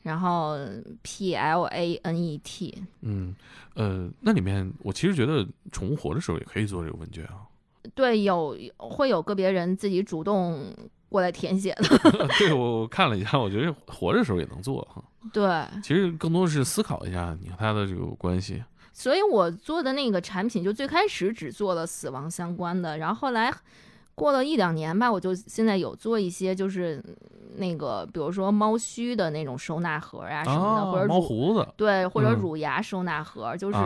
[0.00, 0.56] 然后
[1.02, 2.82] P L A N E T。
[3.02, 3.36] 嗯，
[3.74, 7.44] 呃，那里面我其实觉得宠物活的时候也可以做这个问卷啊。
[7.94, 10.72] 对，有会有个别人自己主动。
[11.10, 11.98] 过来填写的，
[12.40, 15.00] 对我我看了一下，我觉得活着时候也能做哈。
[15.32, 18.60] 对，其实更多是思考一下你和他的这个关系。
[18.92, 23.54] 所以我做的那个产品，就最开始只做了死亡相关的，然后后来
[24.16, 27.00] 过了一两年吧，我就现在有做一些，就是
[27.58, 33.78] 那个比如说猫须的那种收纳盒啊什么的，或者猫胡子，对，或者乳牙收纳盒，就是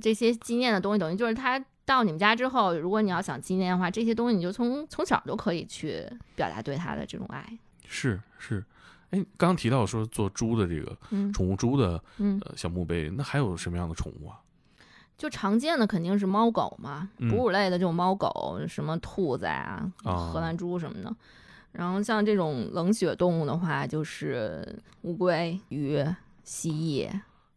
[0.00, 1.60] 这些纪念的东西，等于就是它。
[1.90, 7.58] 到你们家之后，如果你要想纪念的话，这些东西你就从从小就可以去表达对它的这种爱。
[7.84, 8.64] 是是，
[9.10, 10.96] 哎，刚刚提到说做猪的这个
[11.32, 14.38] 宠物猪的呃小墓碑，那还有什么样的宠物啊？
[15.18, 21.12] 就常见的肯定是猫狗嘛，哺乳类的这种猫狗，什么兔子啊、荷兰猪什么的。
[21.72, 26.04] 然后像这种冷血动物的话，就是乌龟、鱼、
[26.44, 27.10] 蜥蜴。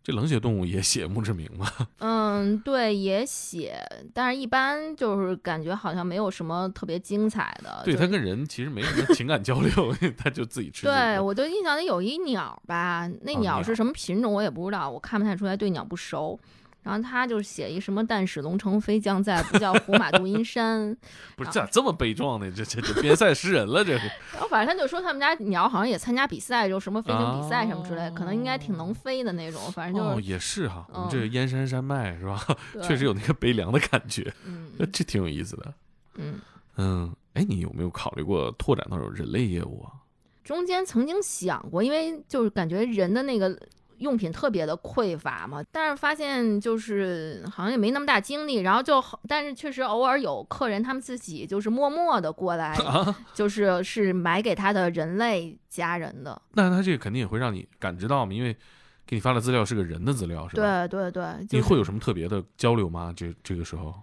[0.03, 1.65] 这冷血动物也写墓志铭吗？
[1.99, 3.81] 嗯，对，也写，
[4.13, 7.81] 但是一般就是感觉好像没有什么特别精彩的。
[7.85, 10.85] 对它跟人其实没什么情感交流， 它就自己吃。
[10.85, 16.37] 对我就印象里有一鸟吧，那鸟是什么品种我也不知道，我看不太出来，对鸟不熟。
[16.83, 20.95] 然后他就写一什么“但使龙城飞将在，不叫胡马度阴山
[21.35, 22.51] ”，不是这咋这么悲壮呢？
[22.53, 24.05] 这这这边塞诗人了，这是。
[24.33, 29.71] 然后反正他就说他们家鸟好像也参加比赛，就什么飞行比赛什么之类，可能应该挺能飞的那种。
[29.71, 32.45] 反正就是也是哈，我们这个燕山山脉是吧？
[32.83, 35.73] 确实有那个悲凉的感觉，嗯，这挺有意思的。
[36.15, 36.35] 嗯
[36.75, 40.03] 嗯，哎，你有没有考虑过拓展到人类业务啊？
[40.43, 43.57] 中间曾经想过，因为就是感觉人的那个。
[44.03, 52.77] 用品特别的匮乏嘛，但是发现就是好像也没那么大精力，然后就但是确实偶尔有客人他们自己就是默默的过来，
[53.33, 56.39] 就是是买给他的人类家人的。
[56.51, 58.53] 那他这个肯定也会让你感知到嘛，因为
[59.07, 60.87] 给你发的资料是个人的资料，是吧？
[60.87, 61.23] 对对对。
[61.49, 63.13] 你会有什么特别的交流吗？
[63.15, 63.93] 这这个时候？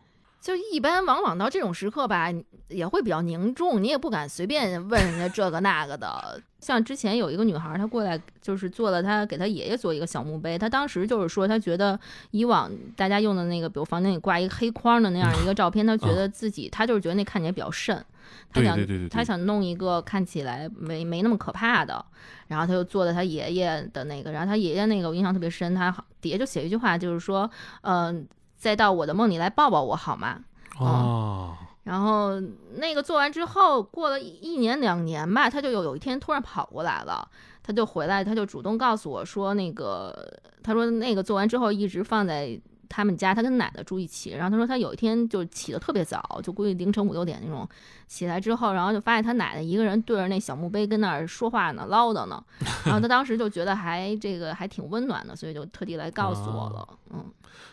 [0.41, 2.29] 就一般，往往到这种时刻吧，
[2.69, 6.41] 也会比较凝重，你也不敢随便问人家这个那个的。
[6.61, 10.59] 像之前有一个女孩，她过来就是做了，她给她爷爷做一个小墓碑。
[10.59, 11.99] 她当时就是说，她觉得
[12.31, 18.03] 以往大家用的那个，比如房间里挂一个黑框的那样一个照片，她觉得自己，她就是觉得那看起来比较瘆。
[18.51, 18.79] 她想，
[19.11, 22.03] 她想弄一个看起来没没那么可怕的。
[22.49, 27.51] 然后她就做了她爷爷的那个，然后她爷爷那个我印象特别深，他底下就写一句话，就是说，
[27.83, 28.27] 嗯。
[28.61, 30.39] 再到我的梦里来抱抱我好吗？
[30.79, 32.39] 哦，然后
[32.77, 37.27] 那个做完之后，过了一年两年吧，他就有有一天突然跑过来了，
[37.63, 40.15] 他就回来，他就主动告诉我说，那个
[40.63, 42.61] 他说那个做完之后一直放在。
[42.91, 47.67] 他们家他跟奶奶住一起，然后他说他有一天就起得特别早，就估计凌晨五六点那种
[48.09, 52.45] 起来之后，然后就发现他奶奶一个人对着那小墓碑跟那儿说话呢， 唠叨呢。
[52.85, 56.99] 然后他当时就觉得还这个还挺温暖的，所以就特地来告诉我了。
[57.11, 57.25] 嗯，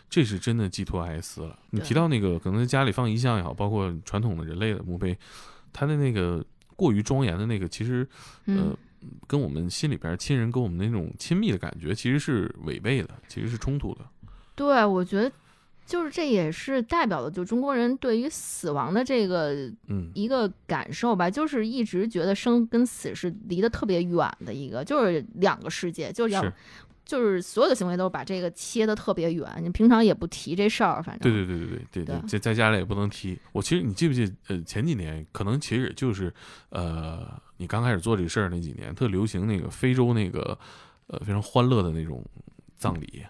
[0.08, 1.58] 这是真的寄托哀思了。
[1.70, 5.18] 你提到那个可能在家里放遗像也好，包括传统的人类的墓碑，
[5.72, 6.44] 它的那个
[6.76, 8.08] 过于庄严的那个，其实
[8.46, 8.72] 呃
[9.26, 14.00] 跟我们心里边亲人跟我们那种亲密的感觉其实是违背的，其实是冲突的。
[14.58, 15.30] 对，我觉得
[15.86, 26.44] 就是这也是代表了就中国人对于死亡的这个嗯一个感受吧，就是一直觉得生跟死是离得特别远的一个，就是两个世界，就是要。
[27.08, 33.38] 就是所有的行为都把这个切的特别远，你平常也不提这事儿，反正对对对对对对对，在在家里也不能提。
[33.52, 34.30] 我其实你记不记？
[34.48, 36.30] 呃，前几年可能其实也就是，
[36.68, 40.58] 呃，你刚开始做这个事儿那几年，特流行那个非洲那个，
[41.06, 42.22] 呃，非常欢乐的那种
[42.76, 43.24] 葬礼。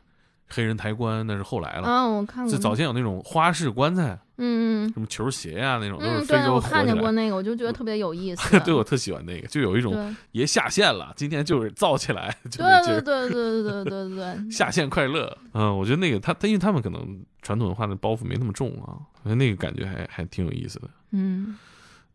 [0.48, 2.50] 黑人抬棺那是后来了，嗯，我看过。
[2.50, 8.58] 就早先有那种花式棺材，嗯嗯，什么球鞋呀那种，都是非洲我看见过那个，我就觉得特别有意思。
[8.64, 12.36] 对我特喜欢那个，就有一种爷下线了，今天就是造起来。
[12.50, 15.36] 对对对对对对对对， 下线快乐。
[15.52, 20.88] 嗯，我觉得那个他他，因为他们可能传统文化的包袱没那么重啊，我觉得那个感觉还还挺有意思的。
[21.10, 21.56] 嗯，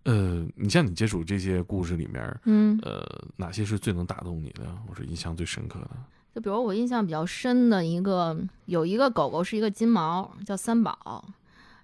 [0.04, 3.04] 呃，你像你接触这些故事里面，嗯，呃，
[3.36, 5.90] 哪些是最能打动你的，或者印象最深刻的？
[6.34, 11.24] 就比如我印象比较深的一个，有一个狗狗是一个金毛，叫三宝。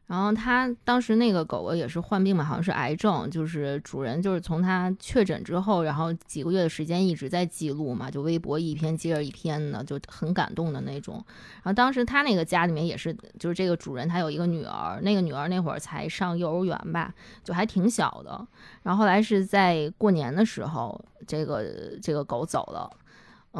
[0.08, 3.30] 然后它当时那个狗狗也是患病嘛，好像是癌症。
[3.30, 11.24] 就是主人就是从它确诊之后，然后几个月的时间一直在记录嘛，就微博一篇接着一篇的，就很感动的那种。
[11.58, 18.47] 然后当时他那个家里面也是，就是这个主人他有一个女儿，那个女儿那会儿才上幼儿园吧，就还挺小的。
[18.82, 21.64] 然后后来是在过年的时候，这个
[22.02, 22.89] 这个狗走了。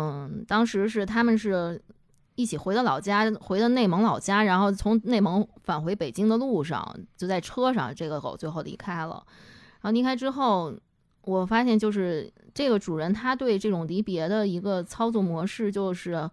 [0.02, 1.82] 嗯，当时是他们是
[2.36, 9.22] 一起回的老家，回的内蒙老家，然后从内蒙返回北京的路上，就在车上，这个狗最后离开了。
[9.82, 10.74] 然后离开之后，
[11.24, 16.30] 我发现就是这个主人他对这种离别的一个操作模式，就是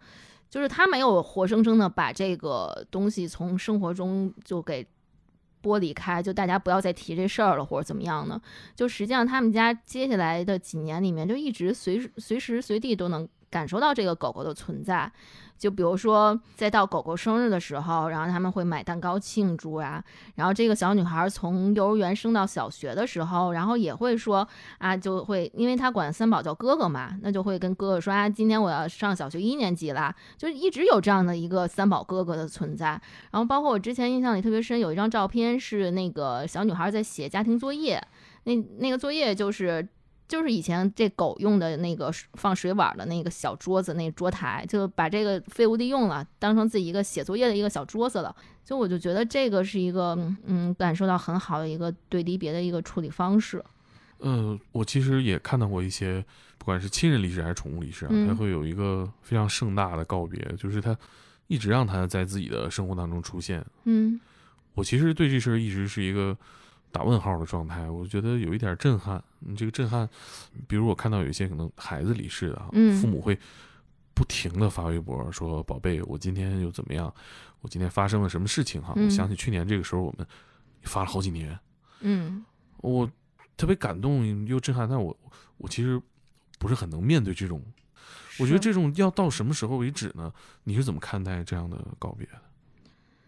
[0.48, 4.86] 就是他没有活生生的把这个东西从生活中就给
[5.60, 8.40] 剥离开，就大家不要再提这事儿了，或者怎么样呢？
[8.76, 13.28] 就实际上他们家接下来的几年里面，就一直随随时随地都能。
[13.50, 15.10] 感受到这个狗狗的存在，
[15.56, 20.02] 就比如说，在到狗狗生日的时候，然后他们会买蛋糕庆祝呀。
[20.34, 24.46] 然后这个小女孩从幼儿园升到小学的时候，然后也会说
[24.78, 33.00] 啊，就会因为她管三宝叫哥哥嘛，那就会跟哥哥说啊，今天我要上小学一年级啦，就一直有这样的一个三宝哥哥的存在。
[33.30, 38.02] 然后包括我之前印象里特别深，有一张照片是那个小女孩在写家庭作业，
[38.44, 39.88] 那那个作业就是。
[40.28, 48.34] 就是以前这狗用的那个放水碗的那个小桌子，那桌台，就把这个废物利用了，当成自己一个写作业的一个小桌子了。
[48.64, 53.62] 就我就觉得这个是一个，嗯，感受到很好的一个对离别的一个处理方式。
[54.18, 56.24] 呃，我其实也看到过一些，
[56.58, 60.96] 不管是亲人离世还是宠物离世啊，它会有一个非常盛大的告别，就是他
[61.46, 63.64] 一直让他在自己的生活当中出现。
[63.84, 64.20] 嗯，
[64.74, 66.36] 我其实对这事儿一直是一个。
[66.90, 69.22] 打问号的状态，我觉得有一点震撼。
[69.40, 70.08] 你这个震撼，
[70.66, 72.68] 比如我看到有一些可能孩子离世的啊，
[73.00, 73.38] 父母会
[74.14, 77.12] 不停的发微博说：“宝贝，我今天又怎么样？
[77.60, 80.26] 我今天发生了什么事情？”哈，我想起去年这个时候，我们
[80.82, 81.58] 发了好几年。
[82.00, 82.44] 嗯，
[82.78, 83.10] 我
[83.56, 85.16] 特别感动又震撼，但我
[85.58, 86.00] 我其实
[86.58, 87.62] 不是很能面对这种。
[88.38, 90.32] 我觉得这种要到什么时候为止呢？
[90.64, 92.40] 你是怎么看待这样的告别的？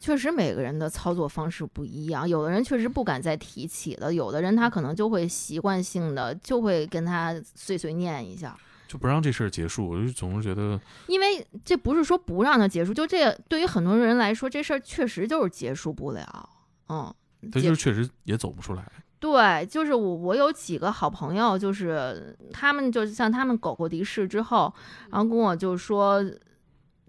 [0.01, 2.29] 确实，每个人的操作方式不一样。
[2.29, 9.89] 有的人确实不敢再提起了，有的人他可能就会习惯性的就会跟他碎碎念一下，就不让这事儿结束。
[9.91, 16.49] 我就总是觉得，因为这不是说不让它结束，就这对于很多人来说，这事儿确实就是结束不了。
[16.89, 17.13] 嗯，
[17.51, 18.85] 他就是确实也走不出来。
[19.19, 24.73] 对，就是我，我有几个好朋友，就是他们就像他们狗狗离世之后，
[25.11, 26.25] 然后跟我就说。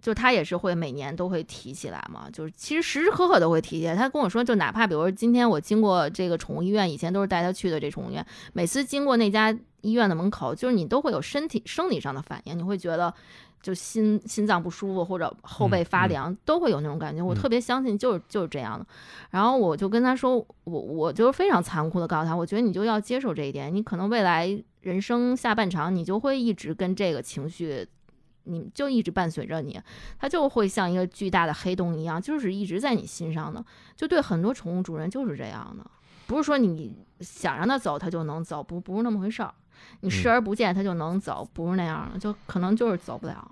[0.01, 3.95] 就他也是会每年都会提起来嘛，就是其实时时刻刻都会提起来。
[3.95, 13.13] 他跟我说，就哪怕比如说今天我经过这个宠物医院，以前都是带他去的这宠物医院，每次经过那家医院的门口，就是你都会有身体生理上的反应，你会觉得
[13.61, 17.21] 就心心脏不舒服或者后背发凉，都会有那种感觉。
[17.21, 18.85] 我特别相信就是就是这样的。
[19.29, 27.87] 然后我就跟他说，我我就是非常残酷的告诉他，我觉得你就要接受这一点，你可能未来人生下半场，你就会一直跟这个情绪。
[28.49, 29.79] 你就一直伴随着你，
[30.17, 33.63] 它就会像一个巨大的黑洞一样，就是一直在你心上的。
[33.95, 35.89] 就对很多宠物主人就是这样的，
[36.27, 39.53] 不是说你想让它走它就能走，不不是那么回事儿。
[40.01, 43.51] 你视而不见它就能走，不是那样的，就可能就是走不了。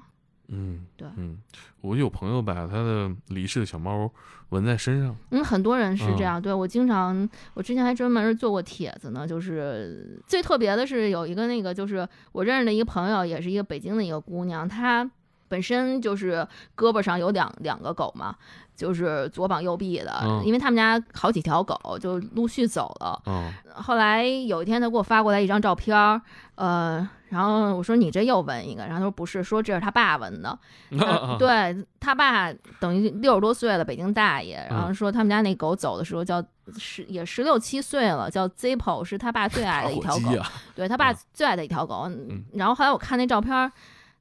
[0.49, 1.37] 嗯，对，嗯，
[1.81, 4.09] 我有朋友把他的离世的小猫
[4.49, 5.15] 纹在身上。
[5.31, 6.41] 嗯，很多人是这样。
[6.41, 9.27] 对我经常，我之前还专门做过帖子呢。
[9.27, 15.09] 就是最特别的是有一个那个，就是我认识的一个朋友，也是一个北京的一个姑娘，她
[15.49, 18.33] 本身就是胳膊上有两两个狗嘛，
[18.73, 23.21] 就是左膀右臂的，因为他们家好几条狗就陆续走了。
[23.25, 26.21] 嗯后来有一天，她给我发过来一张照片，
[26.55, 27.09] 呃。
[27.29, 30.57] 然后我说你这又纹一个，然后他说不是，说这是他爸纹的。
[31.37, 34.65] 对他爸等于六十多岁了，北京大爷。
[34.69, 36.43] 然后说他们家那狗走的时候叫
[36.77, 40.31] 十也十六七岁了，叫 Zippo，是他爸最爱的一条狗。
[40.75, 42.09] 对他爸最爱的一条狗。
[42.53, 43.71] 然后后来我看那照片。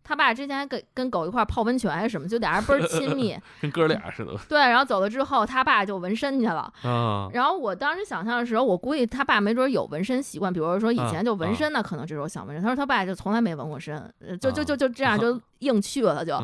[0.06, 4.32] 他爸之前还跟跟狗一块泡温泉还是什么，就俩人倍儿亲密， 跟哥俩似的。
[4.48, 6.72] 对，然后走了之后，他爸就纹身去了。
[6.84, 7.28] 啊。
[7.32, 12.62] 然后我当时想象的时候，我估计他爸没准有纹身习惯，比如说以前就纹身呢，可能这时候想纹身。
[12.62, 14.00] 他说他爸就从来没纹过身，
[14.40, 15.40] 就就就就这样 就。
[15.60, 16.38] 硬去了就，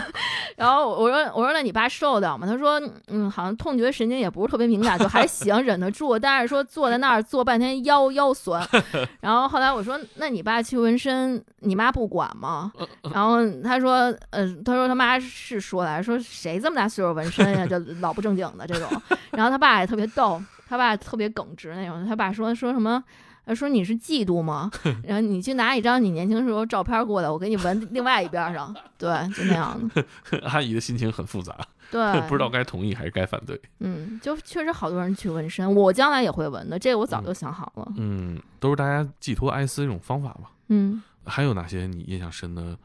[0.56, 2.46] 然后我说我说那你爸受得了吗？
[2.46, 6.18] 他说嗯，好像痛觉神经也不是特别敏感，就还行， 忍得住。
[6.18, 8.66] 但是说坐在那儿坐半天腰腰酸。
[9.20, 12.72] 然后后来我说那你爸去纹身，你妈不管吗？
[13.12, 18.88] 然后他说嗯，他说他妈是说来说谁这么大岁数纹身呀，就老不正经的这种。
[19.30, 22.06] 然后他爸也特别逗，他爸特别耿直那种。
[22.06, 23.02] 他爸说说什么？
[23.46, 24.70] 他说你是嫉妒吗？
[25.02, 28.74] 然后你去拿一张你年轻时候照片过来，我给你纹另外一边上。
[28.96, 30.04] 对，就那样的。
[30.46, 31.56] 阿姨的心情很复杂，
[31.90, 33.60] 对，不知道该同意还是该反对。
[33.80, 37.92] 嗯，就确实好多人去纹身，我将来也会纹的，这个我早就想好了。
[37.96, 40.50] 嗯，都是大家寄托哀思这种方法吧。
[40.68, 42.76] 嗯，还有哪些你印象深的？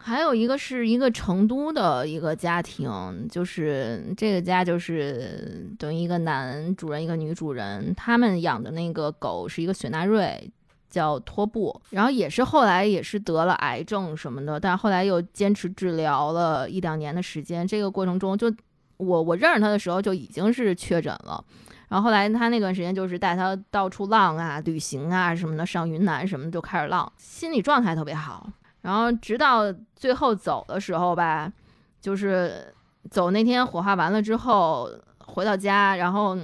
[0.00, 10.50] 还有一个是一个成都的一个家庭，就是这个家就是等于一个男主人一个女主人，他们养的那个狗是一个雪纳瑞，
[10.88, 18.50] 叫托布，然后也是后来也是得了癌症什么的，但后来又坚持治疗了一两年的时间，这个过程中就
[18.96, 21.44] 我我认识他的时候就已经是确诊了，
[21.88, 28.48] 然后后来他那段时间就是带他到处浪啊、旅行啊什么的，上云南什么就开始浪，心理状态特别好。
[28.82, 29.64] 然后直到
[29.94, 31.52] 最后走的时候吧，
[32.00, 32.74] 就是
[33.10, 34.90] 走那天火化完了之后
[35.24, 36.36] 回到家，然后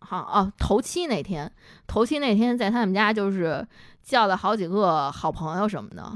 [0.00, 1.50] 好哦头七那天，
[1.86, 3.66] 头七那天在他们家就是
[4.02, 6.12] 叫了好几个好朋友什么的，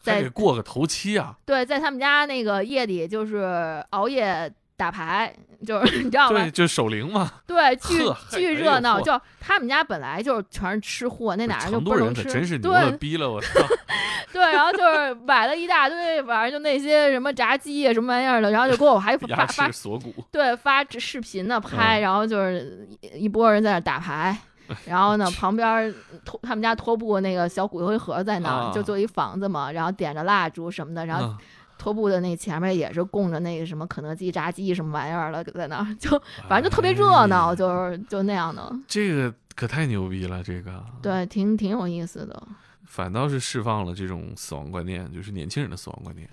[0.00, 1.36] 在过个头七啊？
[1.44, 4.52] 对，在他们家那个夜里就是熬夜。
[4.78, 5.34] 打牌
[5.66, 6.40] 就是 你知道吗？
[6.40, 7.30] 对，就守灵嘛。
[7.44, 7.98] 对，巨
[8.30, 9.00] 巨热闹。
[9.00, 12.22] 就他们家本来就全是吃货，那哪人就不能吃。
[12.24, 13.48] 真是牛了逼了，我 操！
[14.32, 20.14] 对，然后就是买了一大堆，反正就那些什么炸鸡啊，什么玩意儿的，然后就给我还发发锁骨。
[20.30, 24.36] 对，发视频呢拍，然后就是一波人在那打牌，
[24.84, 25.92] 然后呢，旁边
[26.24, 31.34] 拖他们家拖布那个小骨灰盒在那儿，就做一房子嘛，然后点着蜡烛什么的，然后。
[31.78, 36.10] 拖布的那前面也是供着那个什么肯德基炸鸡什么玩意儿了，在那儿就
[36.48, 38.70] 反正就特别热闹，就是就那样的。
[38.86, 42.46] 这个可太牛逼了，这个对，挺挺有意思的。
[42.84, 46.28] 反倒是释放了这种死亡观念，就是年轻人的死亡观念。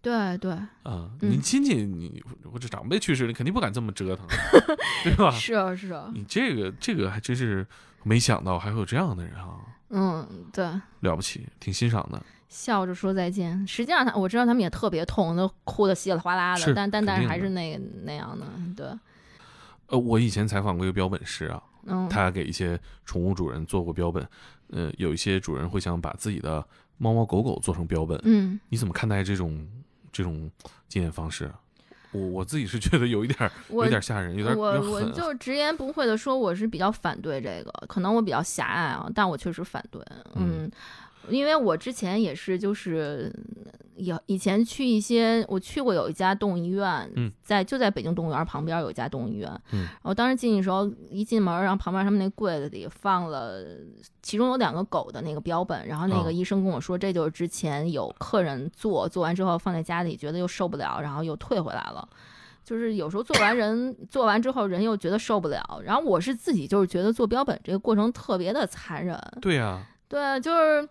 [0.00, 2.22] 对对啊，你亲戚你
[2.52, 4.26] 或者长辈去世，你肯定不敢这么折腾，
[5.02, 5.30] 对吧？
[5.32, 7.66] 是啊是啊，你这个这个还真是
[8.02, 9.56] 没想到还会有这样的人啊。
[9.88, 10.64] 嗯，对，
[11.00, 12.22] 了不起，挺欣赏的。
[12.54, 13.66] 笑着说再见。
[13.66, 16.72] 实际上，他我知道他们也特别痛，都哭得稀里哗啦的。
[16.72, 18.46] 但但但是还是那那样的。
[18.76, 18.86] 对。
[19.88, 24.24] 呃，我以前采访过一个标本师啊，嗯，他给一些宠物主人做过标本。
[24.70, 26.64] 呃，有一些主人会想把自己的
[26.96, 28.18] 猫猫狗狗做成标本。
[28.22, 29.68] 嗯，你怎么看待这种
[30.12, 30.48] 这种
[30.88, 31.52] 纪念方式？
[32.12, 37.72] 我我自己是觉得有一点有点吓人，有点我我就直言不讳的说，我是比较反对这个。
[37.88, 40.00] 可能我比较狭隘啊，但我确实反对。
[40.36, 40.70] 嗯。
[41.28, 43.32] 因为我之前也是，就是
[43.96, 47.10] 以以前去一些，我去过有一家动物医院，
[47.42, 53.64] 在就在北京动物园旁边有一家动物医院，然后当时进去的时候，一进门，然后旁边他们那柜子里放了，
[54.22, 62.06] 其中有两个狗的那个标本，然后那个医生跟我说，这就是之前有客人做，做完之后放在家里，觉得又受不了，然后又退回来了，
[62.64, 69.86] 就是有时候做完人做完之后人又觉得受不了，然后我是自己就是觉得做标本这个过程特别的残忍，对呀。
[70.14, 70.88] 对，就是，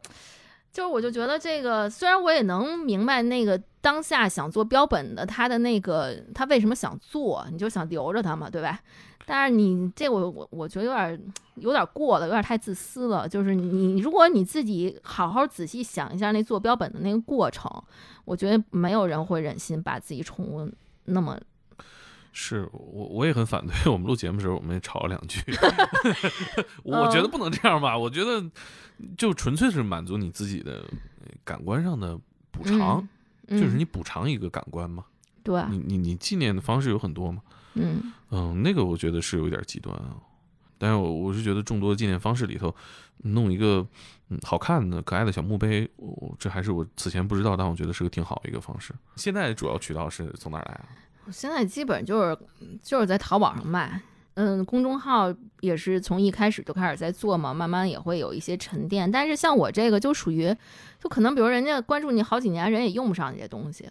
[0.74, 8.78] 就是，我就觉得这个，虽然我也能明白那个当下想做标本的他的那个他为什么想做，你就想留着他嘛，对吧？
[9.26, 11.22] 但是你这我我我觉得有点
[11.56, 13.26] 有点过了，有点太自私了。
[13.26, 17.72] 就是你如果你自己好好仔细想一下那做标本的那个过程，
[18.26, 20.70] 我觉得没有人会忍心把自己宠物
[21.06, 21.40] 那么。
[22.34, 23.74] 是我我也很反对。
[23.90, 25.40] 我们录节目的时候，我们也吵了两句。
[26.84, 27.98] 我觉得不能这样吧？
[27.98, 28.44] 我觉得
[29.18, 30.84] 就纯粹是满足你自己的
[31.44, 32.20] 感官上的
[32.52, 33.08] 补偿，
[33.48, 35.06] 就是你补偿一个感官嘛。
[35.44, 37.42] 对，你你你纪念的方式有很多嘛。
[37.76, 40.18] 嗯嗯，那个我觉得是有点极端啊。
[40.78, 42.74] 但是我我是觉得众多的纪念方式里头，
[43.18, 43.88] 弄一个
[44.30, 48.94] 嗯好看的可爱的小墓碑，我这还是我此前不知道，但我觉得是个挺好的一个方式。
[49.16, 50.86] 现在主要渠道是从哪来啊？
[51.26, 52.38] 我现在基本就是
[52.82, 54.02] 就是在淘宝上卖，
[54.34, 59.10] 嗯，公众号也是从一开始就开始在做嘛，慢慢也会有一些沉淀。
[59.10, 60.54] 但是像我这个就属于，
[61.00, 63.90] 就可能比如人家关注你好几年，人也用不上这些东西。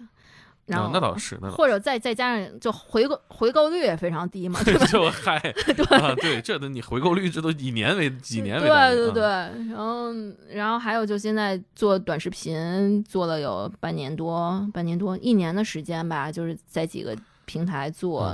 [0.66, 5.38] 然后那倒是，那或者再再加上就回购回购率也非常低嘛， 对就嗨，
[5.76, 10.12] 对啊对，这都你回购率这都以年为几年为对对对，然后
[10.48, 18.32] 然后还有就现在做短视频做了有半年多，半年多一年的时间吧，就是在几个平台做，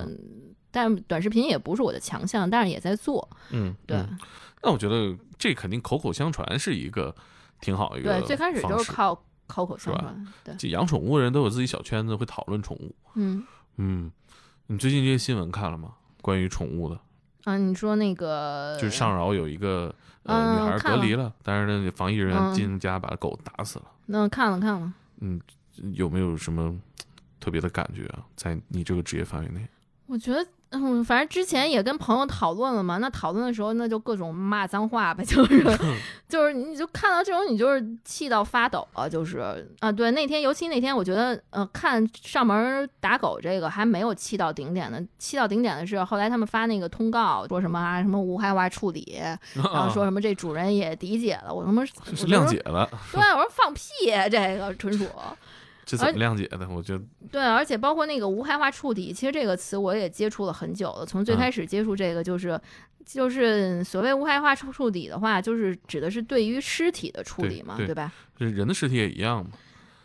[0.70, 3.26] 但短视频也不是我的强项，但是也在做。
[3.50, 3.96] 嗯，对。
[4.62, 7.14] 那我觉得这肯定口口相传是一个
[7.60, 9.24] 挺好一个，对，最开始就是靠。
[9.48, 12.94] 口口相传，对，养宠物的人都有自己小圈子，会讨论宠物。
[13.14, 13.42] 嗯
[13.78, 14.12] 嗯，
[14.68, 15.94] 你最近这些新闻看了吗？
[16.22, 17.00] 关于宠物的？
[17.44, 19.92] 啊，你说那个就是上饶有一个
[20.22, 23.86] 呃女孩隔离了，但是呢，防疫人员进家把狗打死了。
[24.06, 24.92] 那看了看了。
[25.20, 25.40] 嗯，
[25.94, 26.78] 有没有什么
[27.40, 28.22] 特别的感觉啊？
[28.36, 29.66] 在你这个职业范围内？
[30.06, 30.46] 我觉得。
[30.70, 35.64] 嗯，反正之前也跟朋友讨论了嘛，那讨论的时候那就各种骂脏话呗， 就是
[36.28, 49.18] 就是你就看到这种你就是气到发抖啊，就是啊，对，那天尤其那天我觉得呃看上门打狗这个还没有气到顶点的，气到顶点的是后来他们发那个通告说什么啊什么无害化处理，
[49.54, 51.92] 然后说什么这主人也理解了，我他妈是
[52.26, 53.82] 谅解了，对，我说放屁，
[54.30, 55.06] 这个纯属。
[55.88, 56.68] 这怎么谅解的？
[56.68, 61.06] 我觉得对，而且包括那个无害化处理，其实这个词我也接触了很久了。
[61.06, 62.60] 从最开始接触这个，就是
[63.06, 68.12] 就是所谓无害化处理的话，就是指的是对于尸体的处理嘛，对吧？
[68.36, 69.50] 人的尸体也一样嘛，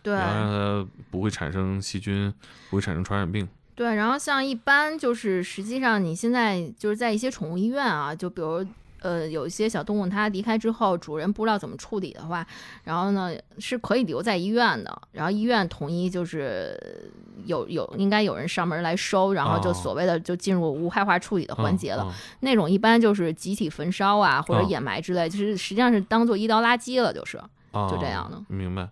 [0.02, 2.34] 对，让它不会产生细菌，
[2.70, 3.46] 不会产生传染病。
[3.76, 8.66] 对，然后像一般就是实际上你现在就是在一些宠物医院啊，就比如。
[9.04, 12.46] 呃，有一些小动物它离开之后，主人不知道怎么处理的话，
[12.86, 17.12] 然后呢是可以留在医院的，然后医院统一就是
[17.46, 22.12] 有有应该有人上门来收，然后就所谓的就进入无害化处理的环节了。
[22.40, 27.38] 那种一般就是集体焚烧啊或者掩埋之类，就是实际上是当做医疗垃圾了，就是
[27.74, 28.42] 就这样的。
[28.48, 28.90] 明白？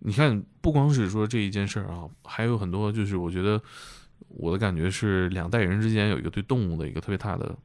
[0.00, 3.58] 你看，不光是说这一件事儿啊，还有很多，就是我觉得
[4.28, 7.56] 我的感觉是两代人之间有一个对动物的一个特别大的。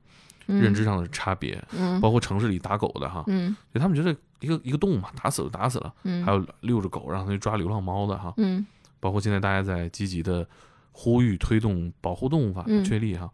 [0.48, 8.66] 认知上的差别，嗯，包括城市里打狗的哈，嗯，就他们觉得一个一个动物嘛，打死了打死了，嗯，还有遛着狗让他去抓流浪猫的哈，嗯，
[9.00, 10.48] 包括现在大家在积极的
[10.92, 13.30] 呼吁推动保护动物法确立哈，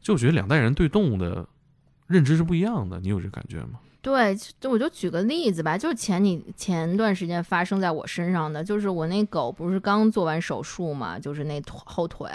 [0.00, 1.46] 就我觉得两代人对动物的
[2.06, 3.80] 认知是不一样的，你有这感觉吗？
[4.02, 12.28] 对，就我就举个例子吧，就是前你前段时间发生在我身上的，就是我那狗不是刚做完手术嘛，就是那后腿，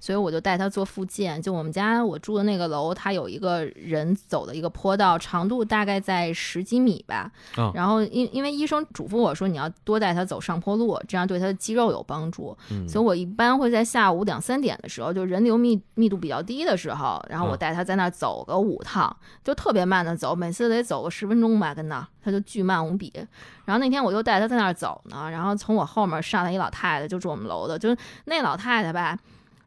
[0.00, 1.40] 所以我就带它做复健。
[1.42, 7.30] 就我们家我住的那个楼，它有一个人走的一个坡道，长度大概在十几米吧。
[7.74, 12.56] 然后因因为医生嘱咐我说你要多带它走上坡路，这样对它的肌肉有帮助。
[12.88, 21.01] 所以我一般会在下午两三点的时候，就人流密密度比较低的时候，然后我带它在那走个五趟，就特别慢的走，每次得走。
[21.02, 23.12] 个十分钟吧，跟那他就巨慢无比。
[23.64, 29.18] 然后那天我就带他在那儿走呢，然后从我后面上来一老太太，就住我们楼的，就那老太太吧。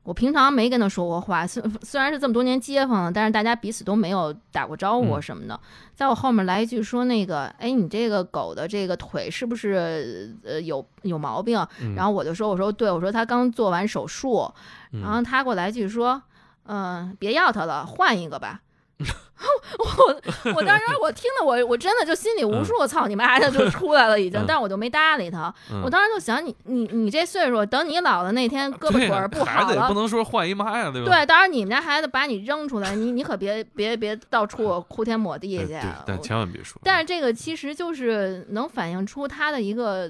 [0.04, 5.60] 我平常没跟她说过话，虽虽然是这么多年街坊了，但是大家彼此都没有打过招呼什么的。
[5.96, 11.58] 在我后面来一句说那个，哎，你这个狗的这个腿是不是呃有有毛病？
[11.96, 14.48] 然后我就说，我说对，我说他刚做完手术。
[14.92, 16.22] 然后他给我来一句说，
[16.68, 18.62] 嗯，别要它了，换一个吧。
[19.78, 25.54] 我 我当时我听的我我真的就心里无数操你妈的就出来了已经， 但是我就没搭理他。
[25.84, 31.12] 我当时就想你你你这岁数，等你老了那天胳膊腿儿不好了，不能说换一妈呀，对吧？
[31.14, 35.78] 对，当然你们家孩子把你扔出来，你你可别别别到处哭天抹地去。
[36.06, 36.82] 但千万别说。
[36.84, 40.10] 但是这个其实就是能反映出他的一个。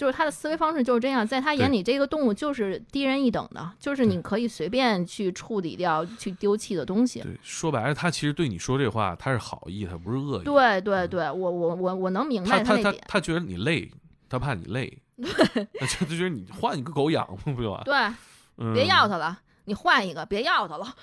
[0.00, 7.20] 就是他的思维方式就是这样，在他眼里，这个动物就是低人一等的，就是你可以随便去处理掉、去丢弃的东西。
[7.20, 10.44] 对，说白了，他其实对你说这话，他是好意，他不是恶意。
[10.44, 12.94] 对对对，我我我我能明白他那点。
[13.02, 13.90] 他他觉得你累，
[14.26, 14.96] 他怕你累。
[15.20, 17.84] 对，他就觉得你换一个狗养不就完？
[17.84, 20.94] 对，别要它了，你换一个，别要它了。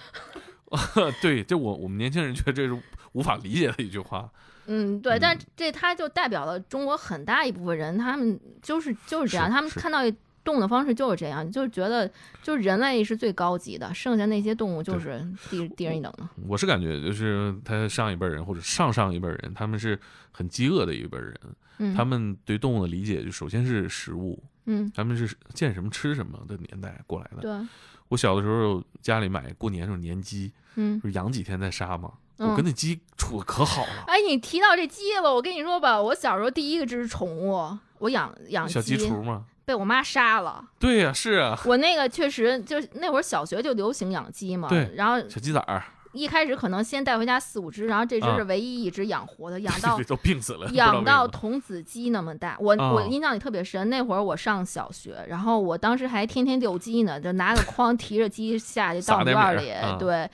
[1.21, 2.75] 对，就我我们年轻人觉得这是
[3.18, 4.30] 无法理解的一句话。
[4.68, 9.99] 嗯，对，但这它就代表了中国很大一部分人，他们就是就是这样，他们看到
[10.43, 12.09] 动物的方式就是这样，就是觉得
[12.43, 16.28] 就是人类是最高级的，剩下那些动物就是低低人一等的。
[16.45, 19.99] 我是感觉就是他上一辈人或者上上一辈人，他们是
[20.32, 27.41] 很饥饿的一辈人，他们对动物的理解就首先是食物，嗯，他们是见什么吃什么的年代过来的。
[27.41, 27.68] 对，
[28.09, 32.11] 我小的时候家里买过年那种年鸡，嗯，就养几天再杀嘛。
[32.38, 34.03] 我跟那鸡处的可好了。
[34.07, 39.45] 哎，你提到这鸡了，我跟你说吧，我小时候第一个只宠物，我养养小鸡雏吗？
[39.65, 40.63] 被我妈杀了。
[40.79, 41.59] 对呀，是啊。
[41.65, 44.69] 我那个确实就是那会儿小学就流行养鸡嘛。
[44.69, 44.91] 对。
[44.95, 45.83] 然后小鸡仔儿。
[46.13, 52.57] 一开始可能先带回家四五只，然后这只是唯一一只养活的， 养到都病死了，养到童子鸡那么大。
[52.59, 60.27] 我我印象里特别深，那会儿我上小学，然后我当时还天天遛鸡呢，就拿个筐提着鸡下去到院里，对，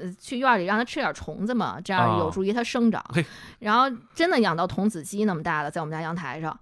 [0.00, 3.04] 呃，去院里让它吃点虫子嘛，这样有助于它生长。
[3.58, 3.84] 然后
[4.14, 6.58] 真的养到童子鸡那么大了，在我们家阳台上。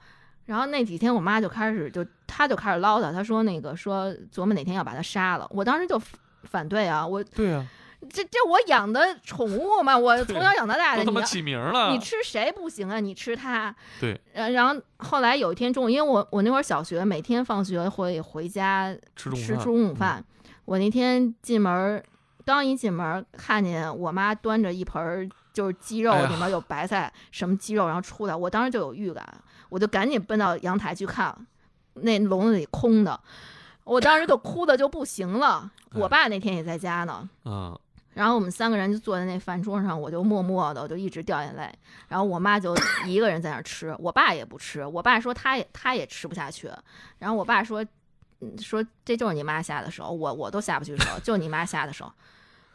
[0.46, 5.46] 然后那几天我妈就开始就她就开始唠叨，她说那个说琢磨哪天要把它杀了。
[5.50, 6.00] 我当时就
[6.44, 7.66] 反对啊，我对啊。
[8.10, 11.02] 这这我养的宠物嘛，我从小养到大的。
[11.02, 13.00] 你起名了，你吃谁不行啊？
[13.00, 13.74] 你吃它。
[13.98, 14.20] 对。
[14.34, 20.22] 呃，然后后来有一天中午，因为我我那会儿小学，每天放学会回家吃吃中午饭。
[20.66, 22.00] 我那天进门，
[22.46, 29.26] 刚一进门，看见我妈端着一盆就是鸡肉，里面有白菜，什么鸡肉，然后出来，我当时就有预感，
[29.68, 31.36] 我就赶紧奔到阳台去看，
[31.94, 33.20] 那笼子里空的，
[33.82, 35.68] 我当时就哭的就不行了。
[35.94, 37.28] 我爸那天也在家呢。
[37.44, 37.76] 嗯。
[38.14, 41.70] 然后我们三个人就坐在那饭桌上，我就默默的，我就一直掉眼泪。
[42.08, 42.74] 然后我妈就
[43.04, 44.86] 一个人在那吃，我爸也不吃。
[44.86, 46.70] 我爸说他也他也吃不下去。
[47.18, 47.84] 然后我爸说，
[48.58, 52.10] 说这就是你妈下的手，我我都下不去手，就你妈下的手。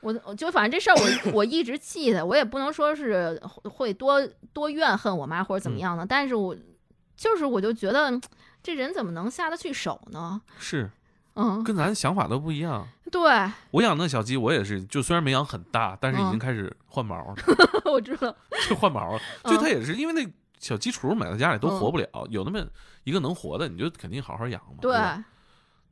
[0.01, 4.21] 我就反正这事儿我 我一直记得，我也不能说是会多
[4.53, 6.55] 多怨恨我妈或者怎么样的，但是我
[7.15, 8.11] 就是我就觉得
[8.63, 10.41] 这人怎么能下得去手呢？
[10.59, 10.89] 是。
[11.33, 12.85] 嗯，跟咱想法都不一样。
[13.09, 13.21] 对，
[13.71, 17.35] 我养那小鸡，我也是，就虽然没养很大，但是已经开始换毛了。
[17.89, 18.35] 我知道，
[18.67, 19.19] 就换毛了。
[19.45, 20.29] 就它也是因为那
[20.59, 22.61] 小鸡雏买到家里都活不了，有那么
[23.05, 24.75] 一个能活的，你就肯定好好养嘛。
[24.81, 24.93] 对。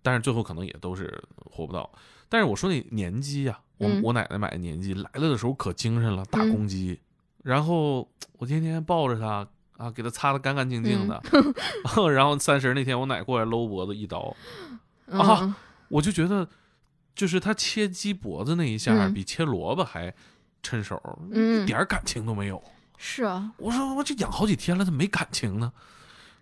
[0.02, 1.90] 但是最后可能也都是活不到。
[2.30, 7.00] 但是我说那年鸡呀，我我奶奶买的年鸡来了的时候可精神了，大公鸡。
[7.44, 8.08] 然后
[8.38, 11.22] 我天天抱着它啊，给它擦的干干净净的。
[12.14, 14.36] 然后三十那天我奶过来搂脖子一刀。
[15.10, 15.56] 啊，
[15.88, 16.48] 我就觉得，
[17.16, 20.14] 就是他切鸡脖子那一下，比切萝卜还
[20.62, 21.02] 趁手，
[21.32, 22.62] 一点感情都没有。
[22.98, 25.72] 是啊，我说我这养好几天了，怎么没感情呢？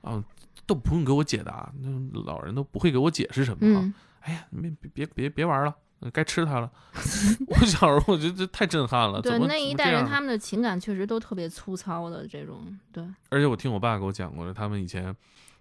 [0.02, 0.22] 啊，
[0.66, 3.94] 都不用给我解答，那老人都不会给我解释什么。
[4.28, 5.74] 哎呀，别别别别玩了，
[6.12, 6.72] 该吃它了。
[7.48, 9.22] 我小时候我觉得这太震撼了。
[9.22, 12.78] 对，那一代人他们的情感确实都特别粗糙的这种。
[12.92, 15.16] 对，而且我听我爸给我讲过的，他们以前。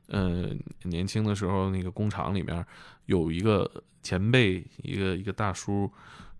[0.08, 0.48] 呃，
[0.84, 2.64] 年轻的时候，那个工厂里面
[3.06, 3.68] 有一个
[4.04, 5.90] 前辈，一个一个大叔，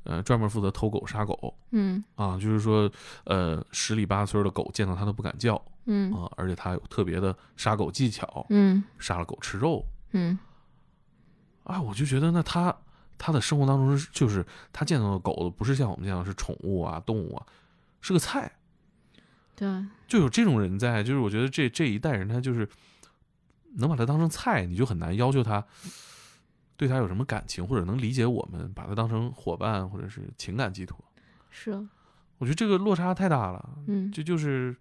[0.04, 1.52] 呃，专门负责偷狗杀狗。
[1.72, 2.88] 嗯，啊，就是说，
[3.24, 5.60] 呃，十里八村的狗见到他都不敢叫。
[5.86, 8.46] 嗯，啊，而且他有特别的杀狗技巧。
[8.50, 9.84] 嗯，杀了狗吃肉。
[10.12, 10.38] 嗯，
[11.66, 12.76] 啊，我就觉得，那他
[13.18, 17.46] 他的生活当中，就是他见到的狗不是像我们这样是宠物啊，动物啊，
[18.00, 18.50] 是个菜。
[19.54, 19.68] 对，
[20.08, 22.68] 就有这种人在，就是我觉得这这一代人，他就是。
[23.78, 25.62] 能把它当成菜，你就很难要求他
[26.78, 30.96] 对他有什么感情，或者能理解我们，把它当成伙伴或者是情感寄托。
[31.50, 31.72] 是，
[32.38, 33.68] 我觉得这个落差太大了。
[33.86, 34.74] 嗯，这就是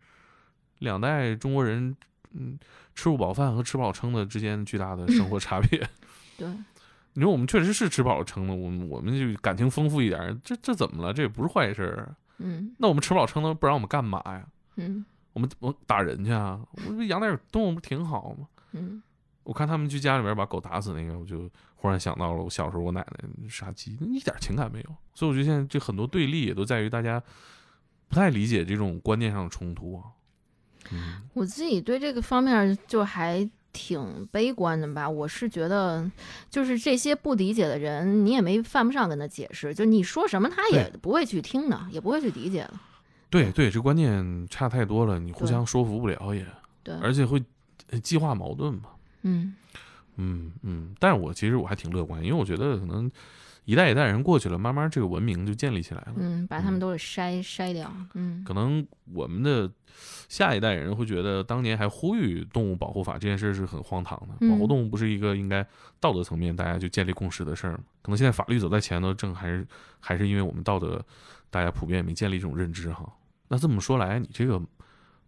[0.80, 1.94] 两代中国人，
[2.32, 2.58] 嗯，
[2.94, 5.86] 吃不饱饭和吃饱撑的之间巨大的生活差别。
[6.38, 6.48] 对，
[7.16, 11.14] 你说我们确实是吃饱了撑的，我们我们就感情丰富一点，这这怎么了？
[11.14, 12.08] 这也不是坏事。
[12.38, 14.46] 嗯，那我们吃饱撑的不然我们干嘛呀？
[14.76, 16.60] 嗯，我们我打人去啊？
[16.86, 18.48] 我们养点动物不挺好吗？
[18.74, 19.02] 嗯，
[19.44, 24.96] 我看他们去家里边把狗打死那个，我就忽然想到了我小时候我奶奶杀鸡，一点情感没有。
[25.14, 27.24] 所以我觉得现在这很多对立也都在于大家
[28.10, 30.04] 不太理解这种观念上的冲突啊。
[30.92, 35.10] 嗯，我自己对这个方面就还挺悲观的吧。
[35.10, 36.10] 我是觉得，
[36.50, 42.74] 就是这些不理解的人，你也没犯不上跟他解释，就你说什么他也不会去听的，也不会去理解的。
[43.30, 46.46] 对对，这观念差太多了，你互相说服不了也。
[46.82, 47.44] 对，而且会。
[48.02, 48.90] 激化矛盾嘛，
[49.22, 49.54] 嗯
[50.16, 53.10] 嗯嗯，但是我其实我还挺乐观，因为我觉得可能
[53.66, 59.70] 一代一代人过去了，慢慢这个文明就建立起来了，嗯，把他们都给筛筛掉，嗯，可能我们的
[60.30, 65.66] 下一代人会觉得当年还呼吁动物保护法这件事是很荒唐的，保护动物不是一个应该
[66.00, 67.80] 道德层面大家就建立共识的事儿吗？
[68.02, 69.68] 可能现在法律走在前头，正还是
[70.00, 71.04] 还是因为我们道德
[71.50, 73.12] 大家普遍没建立这种认知哈。
[73.48, 74.62] 那这么说来，你这个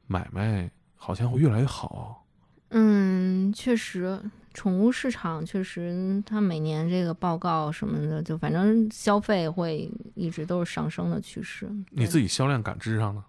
[0.05, 2.23] 买卖好像会越来越好。
[2.69, 4.21] 嗯，确实，
[4.58, 11.70] 宠物市场确实，它每年这个报告什么的，就反正消费会一直都是上升的趋势。
[11.91, 13.24] 你自己销量感知上呢？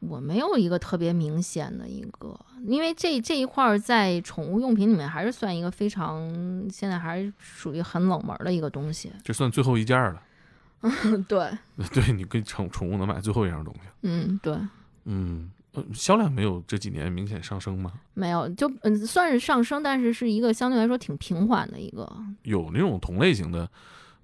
[0.00, 6.20] 我没有一个特别明显的一个，因为这这一块在宠物用品里面还是算一个非常
[6.68, 9.12] 现在还是属于很冷门的一个东西。
[9.22, 10.20] 这算最后一件了。
[10.82, 11.48] 嗯，对。
[11.92, 13.80] 对你跟宠宠物能买最后一样东西。
[14.02, 14.58] 嗯，对。
[15.04, 15.48] 嗯。
[15.92, 17.92] 销量没有这几年明显上升吗？
[18.14, 22.10] 没有，就嗯算是上升，但是是一个相对来说挺平缓的一个。
[22.42, 23.68] 有那种同类型的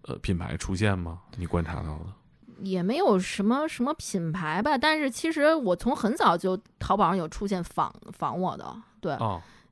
[0.02, 1.20] 呃品牌出现吗？
[1.36, 2.06] 你观察到的？
[2.62, 9.18] 也没有什么什么品牌吧，但是其实我从很早就淘宝上有出现仿仿我的，对，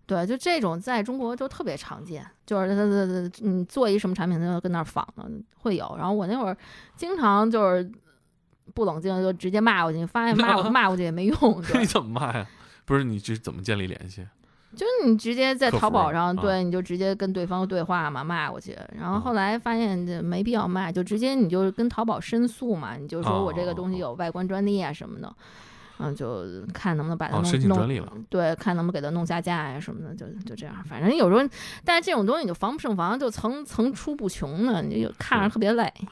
[0.07, 5.25] 对，就这种在中国就特别常见，就是他他他你做一什么产品，他就跟那儿仿的
[5.59, 5.95] 会有。
[5.97, 6.57] 然后我那会儿
[6.97, 7.89] 经常就是
[8.75, 11.63] 不冷静就直接骂过去，发现骂 骂过去也没用。
[11.79, 12.47] 你怎么骂呀？
[12.85, 14.27] 不是你这怎么建立联系？
[14.77, 18.79] 就是你直接在淘宝上，对，你就直接跟对方对话嘛，骂过去。
[18.97, 25.35] 然后后来发现这没必要骂，就直接你就跟淘宝申诉嘛，你就说我这个东西有外观专利啊什么的，
[25.99, 28.13] 嗯，就看能不能把它弄申请专利了。
[28.29, 30.75] 对，看能不能给它弄下架呀什么的，就就这样。
[30.89, 31.43] 反正有时候，
[31.85, 35.93] 但是这种东西你就防不胜防，就层层出不穷呢，你就看着特别累。
[36.03, 36.07] 嗯，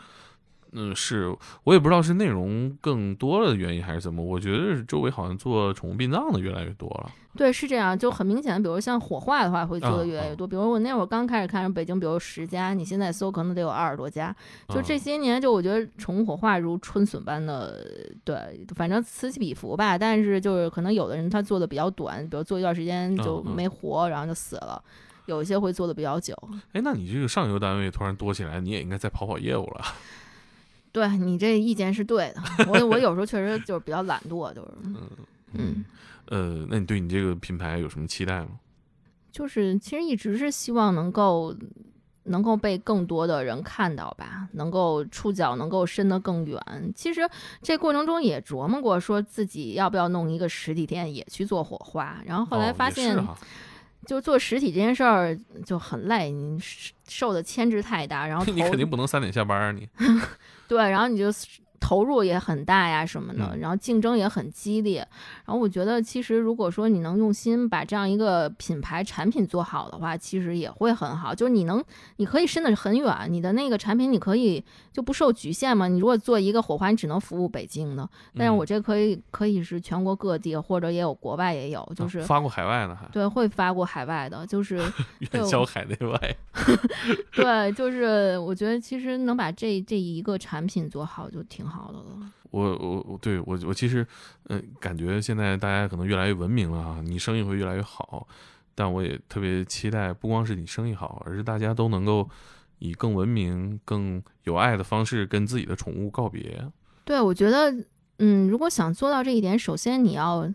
[0.95, 7.11] 是我也不知道是内容更多了的原因还是怎么，我觉得周围好像做宠物殡葬的越来越多了。
[7.37, 10.47] 对，是这样，就很明显，比如像火化的话，会做的越来越多。
[10.47, 14.35] 比如我那会儿刚开始看，北京比如十家，你现在搜可能得有二十多家。
[14.69, 17.87] 就这些年，就我觉得宠物火化如春笋般的，
[18.25, 19.97] 对，反正此起彼伏吧。
[19.97, 24.83] 但是就是可能有的人他做的比较短，比如做一段时间就没活，然后就死了。
[25.27, 26.35] 有一些会做的比较久。
[26.73, 29.85] 哎，那你这个上游单位突然多起来，你也应该再跑跑业务了。
[30.93, 34.97] 对你这意见是对的，我我有时候确实就是比较懒惰，就是嗯
[35.53, 35.84] 嗯
[36.26, 38.49] 呃，那你对你这个品牌有什么期待吗？
[39.30, 41.55] 就是其实一直是希望能够
[42.24, 46.61] 能够被更多的人看到吧，能够触角能够伸得更远。
[46.95, 47.28] 其实
[47.62, 53.16] 这过程中也琢磨过，说自己要不要弄一个实体店也去做火花，然后后来发现，
[54.07, 56.59] 就做实体这件事儿就很累，你
[57.07, 59.89] 受的牵制太大，然后 你肯定不能三点下班啊你。
[60.69, 61.27] 对，然后你就。
[61.81, 65.07] 投入也很大呀，什么的，然后竞争也很激烈。
[65.45, 71.33] 然后我觉得，其实如果说你能用心把这样一个品牌产品做好的话，其实也会很好。
[71.33, 71.83] 就是你能，
[72.16, 74.62] 你可以伸得很远，你的那个产品你可以
[74.93, 75.87] 就不受局限嘛。
[75.87, 84.76] 你如果做一个火花，你只能服务北京的，但是我这可以可以是全国各地，或者也有国外也有，就是发过海外的还对，会发过海外的，就是
[85.33, 86.37] 远销海内外。
[87.33, 91.68] 对，就是我觉得其实能把这这一个产品做好就挺。
[91.69, 94.07] 好的了，我我我对我我其实，
[94.49, 98.27] 嗯，感觉现在大家可能越来越文明了啊，你生意会越来越好，
[98.75, 102.29] 但我也特别期待，不光是你生意好，而是大家都能够
[102.79, 106.71] 以更文明、更有爱的方式跟自己的宠物告别。
[107.05, 107.75] 对，我觉得，
[108.19, 110.53] 嗯，如果想做到这一点，首先你要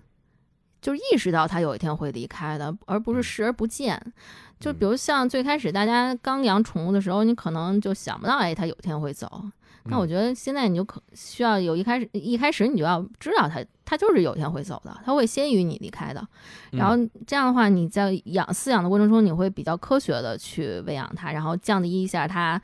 [0.81, 4.01] 就意识到它有一天会离开的，而不是视而不见。
[4.59, 9.43] 就比如像最开始大家刚养宠物的时候，你可能就想不到，哎，它有一天会走。
[9.85, 16.25] 那我觉得现在你就可需要有一开始一开始你就要知道它它就是有一天会走的，它会先于你离开的。
[16.71, 16.95] 然后
[17.27, 22.59] 这样的话，你在养饲养的过程中，你会比较科学的去喂养它，然后降低一下它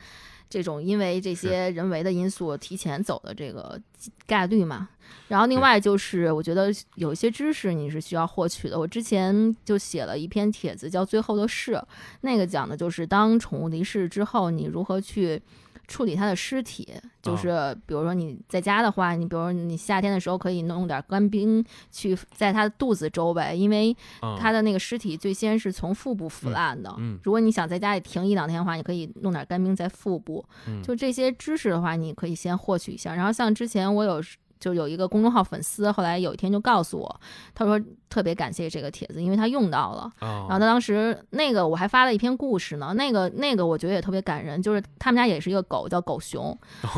[0.49, 3.77] 这种因为这些人为的因素提前走的这个
[4.25, 4.87] 概率嘛。
[5.27, 8.79] 然后另外就是我觉得有一些知识你是需要获取的。
[8.79, 11.73] 我之前就写了一篇帖子叫《最后的事》，
[12.21, 15.41] 那个讲的就是当宠物离世之后，你如何去。
[15.89, 16.87] 处理它的尸体，
[17.21, 23.93] 就是比如说你在家的话，你比如说你夏天的时候可以弄点干冰去在它的肚子周围，因为
[24.39, 26.93] 它的那个尸体最先是从腹部腐烂的。
[26.99, 30.45] 嗯，如果你想在家里停一两天的话，你可以弄点干冰在腹部。
[30.67, 33.15] 嗯，就这些知识的话，你可以先获取一下。
[33.15, 34.21] 然后像之前我有。
[34.59, 37.21] 就有一个公众号粉丝，后来有一天就告诉我，
[37.55, 37.79] 他说
[38.09, 40.11] 特别感谢这个帖子，因为他用到了。
[40.19, 46.57] 然后他当时那个我还发了一篇故事呢，那个那个我觉得也特别感人，就是他们家也是一个狗叫狗熊，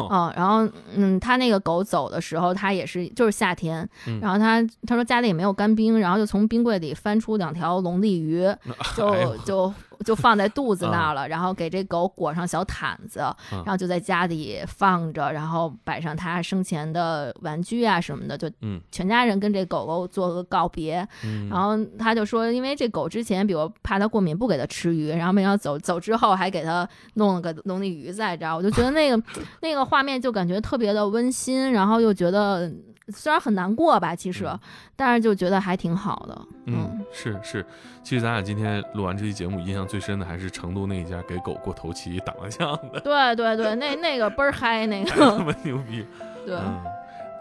[0.09, 3.87] 嗯，然后嗯，他那个狗走的时候，他也是就是夏天，
[4.21, 8.47] 然后他他说家里也没有干冰，然后就从冰柜里翻出两条龙利鱼，
[8.97, 9.73] 就就。
[10.03, 13.19] 就放在肚子那儿了，然后给这狗裹上小毯子，
[13.51, 18.49] 然后就在家里放着，然后摆上它生前的玩具啊什么的，就
[18.91, 21.07] 全家人跟这狗狗做个告别。
[21.49, 29.21] 然后他就说，因为这狗之前比如怕它过敏，不给它吃鱼，然后没想到走走之后还给它弄了个龙利鱼在这儿，我就觉得那个
[29.61, 32.71] 那个画面就感觉特别的温馨，然后又觉得。
[33.11, 34.47] 虽然很难过吧，其实，
[34.95, 36.41] 但是就觉得还挺好的。
[36.65, 37.65] 嗯，是是，
[38.03, 42.99] 其实咱俩今天录完这期节目，印象最深的还是成都那一家给狗过头七打麻将的。
[43.01, 46.05] 对对对，那那个倍儿嗨，那 个牛逼。
[46.45, 46.57] 对，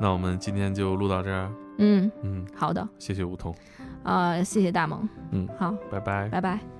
[0.01, 1.51] 那我们今天就录到这儿。
[1.79, 3.55] 嗯嗯，好的，谢谢梧桐。
[4.03, 5.09] 啊，谢谢大萌。
[5.31, 6.80] 嗯，好，拜拜，拜拜。